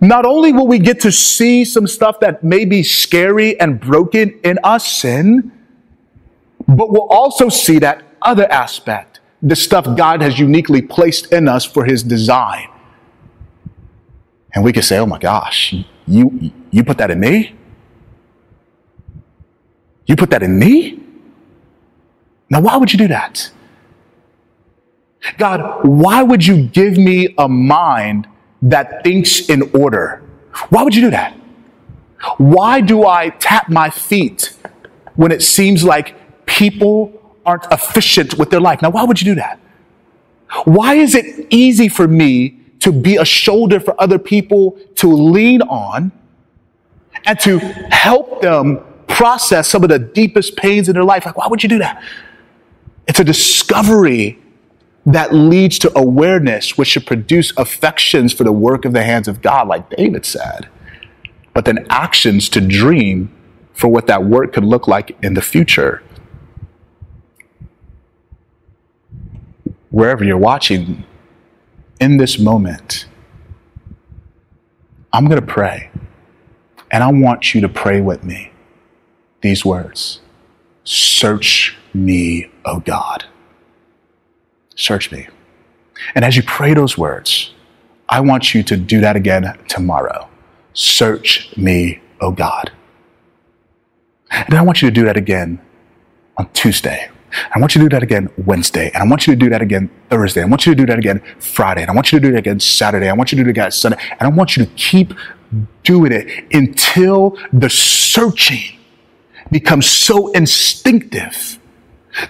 not 0.00 0.26
only 0.26 0.52
will 0.52 0.66
we 0.66 0.78
get 0.78 1.00
to 1.00 1.12
see 1.12 1.64
some 1.64 1.86
stuff 1.86 2.20
that 2.20 2.42
may 2.44 2.64
be 2.64 2.82
scary 2.82 3.58
and 3.60 3.80
broken 3.80 4.38
in 4.44 4.58
us, 4.64 4.86
sin, 4.86 5.52
but 6.66 6.90
we'll 6.90 7.08
also 7.08 7.48
see 7.48 7.78
that 7.78 8.02
other 8.22 8.50
aspect, 8.50 9.20
the 9.42 9.56
stuff 9.56 9.84
God 9.96 10.22
has 10.22 10.38
uniquely 10.38 10.82
placed 10.82 11.32
in 11.32 11.48
us 11.48 11.64
for 11.64 11.84
his 11.84 12.02
design. 12.02 12.68
And 14.54 14.64
we 14.64 14.72
can 14.72 14.82
say, 14.82 14.98
oh 14.98 15.06
my 15.06 15.18
gosh, 15.18 15.74
you, 16.06 16.52
you 16.70 16.84
put 16.84 16.98
that 16.98 17.10
in 17.10 17.20
me? 17.20 17.54
You 20.06 20.16
put 20.16 20.30
that 20.30 20.42
in 20.42 20.58
me? 20.58 21.00
Now, 22.50 22.60
why 22.60 22.76
would 22.76 22.92
you 22.92 22.98
do 22.98 23.08
that? 23.08 23.50
God, 25.38 25.84
why 25.84 26.22
would 26.22 26.46
you 26.46 26.66
give 26.66 26.96
me 26.96 27.34
a 27.38 27.48
mind 27.48 28.28
that 28.62 29.02
thinks 29.02 29.48
in 29.48 29.62
order? 29.74 30.22
Why 30.68 30.82
would 30.82 30.94
you 30.94 31.02
do 31.02 31.10
that? 31.10 31.34
Why 32.38 32.80
do 32.80 33.06
I 33.06 33.30
tap 33.30 33.68
my 33.68 33.90
feet 33.90 34.56
when 35.16 35.32
it 35.32 35.42
seems 35.42 35.84
like 35.84 36.46
people 36.46 37.20
aren't 37.46 37.66
efficient 37.70 38.38
with 38.38 38.50
their 38.50 38.60
life. 38.60 38.82
Now, 38.82 38.90
why 38.90 39.04
would 39.04 39.20
you 39.20 39.26
do 39.26 39.34
that? 39.36 39.60
Why 40.64 40.94
is 40.94 41.14
it 41.14 41.46
easy 41.50 41.88
for 41.88 42.06
me 42.06 42.60
to 42.80 42.92
be 42.92 43.16
a 43.16 43.24
shoulder 43.24 43.80
for 43.80 44.00
other 44.00 44.18
people 44.18 44.78
to 44.96 45.08
lean 45.08 45.62
on 45.62 46.12
and 47.26 47.38
to 47.40 47.58
help 47.58 48.42
them 48.42 48.84
process 49.06 49.68
some 49.68 49.82
of 49.82 49.88
the 49.88 49.98
deepest 49.98 50.56
pains 50.56 50.88
in 50.88 50.94
their 50.94 51.04
life? 51.04 51.26
Like, 51.26 51.36
why 51.36 51.48
would 51.48 51.62
you 51.62 51.68
do 51.68 51.78
that? 51.78 52.02
It's 53.06 53.20
a 53.20 53.24
discovery 53.24 54.38
that 55.06 55.34
leads 55.34 55.78
to 55.80 55.98
awareness, 55.98 56.78
which 56.78 56.88
should 56.88 57.06
produce 57.06 57.52
affections 57.56 58.32
for 58.32 58.44
the 58.44 58.52
work 58.52 58.84
of 58.84 58.92
the 58.92 59.02
hands 59.02 59.28
of 59.28 59.42
God, 59.42 59.68
like 59.68 59.90
David 59.90 60.24
said, 60.24 60.68
but 61.52 61.64
then 61.64 61.86
actions 61.90 62.48
to 62.50 62.60
dream 62.60 63.32
for 63.72 63.88
what 63.88 64.06
that 64.06 64.24
work 64.24 64.52
could 64.52 64.64
look 64.64 64.88
like 64.88 65.16
in 65.22 65.34
the 65.34 65.42
future. 65.42 66.02
Wherever 69.90 70.24
you're 70.24 70.38
watching, 70.38 71.04
in 72.00 72.16
this 72.16 72.38
moment, 72.38 73.06
I'm 75.12 75.26
going 75.26 75.40
to 75.40 75.46
pray. 75.46 75.90
And 76.90 77.02
I 77.02 77.10
want 77.10 77.54
you 77.54 77.60
to 77.60 77.68
pray 77.68 78.00
with 78.00 78.24
me 78.24 78.52
these 79.40 79.64
words 79.64 80.20
Search 80.84 81.76
me, 81.92 82.50
O 82.64 82.80
God. 82.80 83.24
Search 84.76 85.12
me. 85.12 85.28
And 86.14 86.24
as 86.24 86.36
you 86.36 86.42
pray 86.42 86.74
those 86.74 86.98
words, 86.98 87.54
I 88.08 88.20
want 88.20 88.54
you 88.54 88.62
to 88.64 88.76
do 88.76 89.00
that 89.00 89.16
again 89.16 89.58
tomorrow. 89.68 90.28
Search 90.72 91.56
me, 91.56 92.00
O 92.20 92.32
God. 92.32 92.72
And 94.30 94.54
I 94.54 94.62
want 94.62 94.82
you 94.82 94.90
to 94.90 94.94
do 94.94 95.04
that 95.04 95.16
again 95.16 95.60
on 96.36 96.50
Tuesday. 96.52 97.10
I 97.54 97.58
want 97.58 97.74
you 97.74 97.80
to 97.80 97.88
do 97.88 97.94
that 97.94 98.02
again 98.02 98.30
Wednesday. 98.36 98.90
And 98.92 99.02
I 99.02 99.06
want 99.06 99.26
you 99.26 99.34
to 99.34 99.38
do 99.38 99.48
that 99.50 99.62
again 99.62 99.90
Thursday. 100.08 100.42
I 100.42 100.46
want 100.46 100.66
you 100.66 100.72
to 100.72 100.76
do 100.76 100.86
that 100.86 100.98
again 100.98 101.22
Friday. 101.38 101.82
And 101.82 101.90
I 101.90 101.94
want 101.94 102.12
you 102.12 102.20
to 102.20 102.26
do 102.26 102.32
that 102.32 102.38
again 102.38 102.60
Saturday. 102.60 103.08
I 103.08 103.12
want 103.12 103.32
you 103.32 103.36
to 103.36 103.42
do 103.42 103.46
that 103.46 103.50
again 103.50 103.70
Sunday. 103.72 103.98
And 104.10 104.22
I 104.22 104.28
want 104.28 104.56
you 104.56 104.64
to 104.64 104.70
keep 104.72 105.14
doing 105.82 106.12
it 106.12 106.52
until 106.52 107.38
the 107.52 107.70
searching 107.70 108.78
becomes 109.50 109.86
so 109.86 110.30
instinctive 110.32 111.58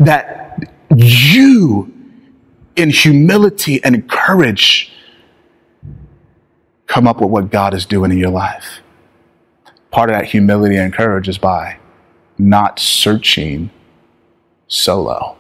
that 0.01 0.71
you, 0.95 1.93
in 2.77 2.91
humility 2.91 3.83
and 3.85 4.09
courage, 4.09 4.93
come 6.87 7.07
up 7.07 7.21
with 7.21 7.31
what 7.31 7.51
God 7.51 7.75
is 7.75 7.87
doing 7.87 8.11
in 8.11 8.19
your 8.19 8.31
life. 8.31 8.81
Part 9.91 10.11
of 10.11 10.17
that 10.17 10.27
humility 10.27 10.77
and 10.77 10.93
courage 10.93 11.29
is 11.29 11.39
by 11.39 11.79
not 12.39 12.79
searching 12.79 13.71
solo. 14.67 15.37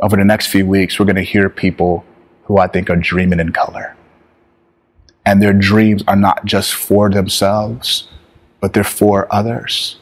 Over 0.00 0.16
the 0.16 0.24
next 0.24 0.48
few 0.48 0.66
weeks, 0.66 0.98
we're 0.98 1.06
going 1.06 1.16
to 1.16 1.22
hear 1.22 1.48
people 1.48 2.04
who 2.44 2.58
I 2.58 2.66
think 2.66 2.90
are 2.90 2.96
dreaming 2.96 3.40
in 3.40 3.52
color. 3.52 3.96
And 5.24 5.42
their 5.42 5.54
dreams 5.54 6.04
are 6.06 6.16
not 6.16 6.44
just 6.44 6.74
for 6.74 7.10
themselves, 7.10 8.08
but 8.60 8.74
they're 8.74 8.84
for 8.84 9.26
others. 9.34 9.98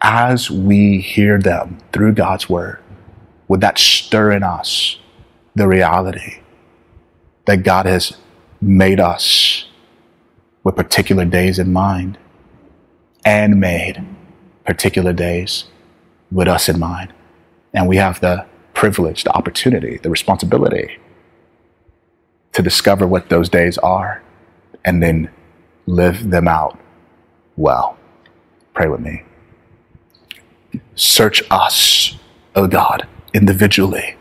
As 0.00 0.50
we 0.50 1.00
hear 1.00 1.38
them 1.38 1.78
through 1.92 2.14
God's 2.14 2.48
word, 2.48 2.80
would 3.50 3.60
that 3.60 3.76
stir 3.80 4.30
in 4.30 4.44
us 4.44 4.96
the 5.56 5.66
reality 5.66 6.40
that 7.46 7.64
God 7.64 7.84
has 7.84 8.16
made 8.60 9.00
us 9.00 9.66
with 10.62 10.76
particular 10.76 11.24
days 11.24 11.58
in 11.58 11.72
mind 11.72 12.16
and 13.24 13.58
made 13.58 14.06
particular 14.64 15.12
days 15.12 15.64
with 16.30 16.46
us 16.46 16.68
in 16.68 16.78
mind. 16.78 17.12
And 17.74 17.88
we 17.88 17.96
have 17.96 18.20
the 18.20 18.46
privilege, 18.72 19.24
the 19.24 19.32
opportunity, 19.32 19.96
the 19.96 20.10
responsibility 20.10 21.00
to 22.52 22.62
discover 22.62 23.04
what 23.04 23.30
those 23.30 23.48
days 23.48 23.78
are 23.78 24.22
and 24.84 25.02
then 25.02 25.28
live 25.86 26.30
them 26.30 26.46
out 26.46 26.78
well. 27.56 27.98
Pray 28.74 28.86
with 28.86 29.00
me. 29.00 29.24
Search 30.94 31.42
us, 31.50 32.16
O 32.54 32.62
oh 32.62 32.66
God, 32.68 33.08
individually. 33.32 34.16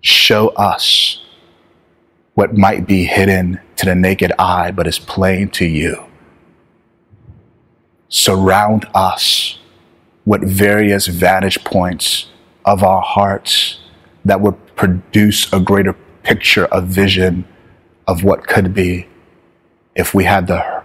Show 0.00 0.48
us 0.48 1.22
what 2.34 2.56
might 2.56 2.86
be 2.86 3.04
hidden 3.04 3.60
to 3.76 3.86
the 3.86 3.94
naked 3.94 4.32
eye 4.38 4.70
but 4.70 4.86
is 4.86 4.98
plain 4.98 5.48
to 5.50 5.66
you. 5.66 6.04
Surround 8.08 8.86
us 8.94 9.58
with 10.24 10.42
various 10.42 11.06
vantage 11.06 11.62
points 11.64 12.28
of 12.64 12.82
our 12.82 13.02
hearts 13.02 13.80
that 14.24 14.40
would 14.40 14.54
produce 14.76 15.52
a 15.52 15.60
greater 15.60 15.94
picture, 16.22 16.66
a 16.70 16.80
vision 16.80 17.44
of 18.06 18.22
what 18.22 18.46
could 18.46 18.72
be 18.74 19.06
if 19.94 20.14
we 20.14 20.24
had 20.24 20.46
the, 20.46 20.82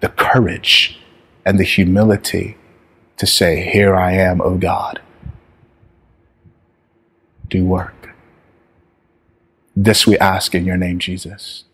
the 0.00 0.08
courage 0.08 0.98
and 1.44 1.58
the 1.58 1.64
humility 1.64 2.56
to 3.16 3.26
say, 3.26 3.68
Here 3.70 3.94
I 3.94 4.12
am, 4.12 4.40
O 4.40 4.56
God. 4.56 5.00
Do 7.48 7.64
work. 7.64 8.10
This 9.76 10.06
we 10.06 10.18
ask 10.18 10.54
in 10.54 10.64
your 10.64 10.78
name, 10.78 10.98
Jesus. 10.98 11.65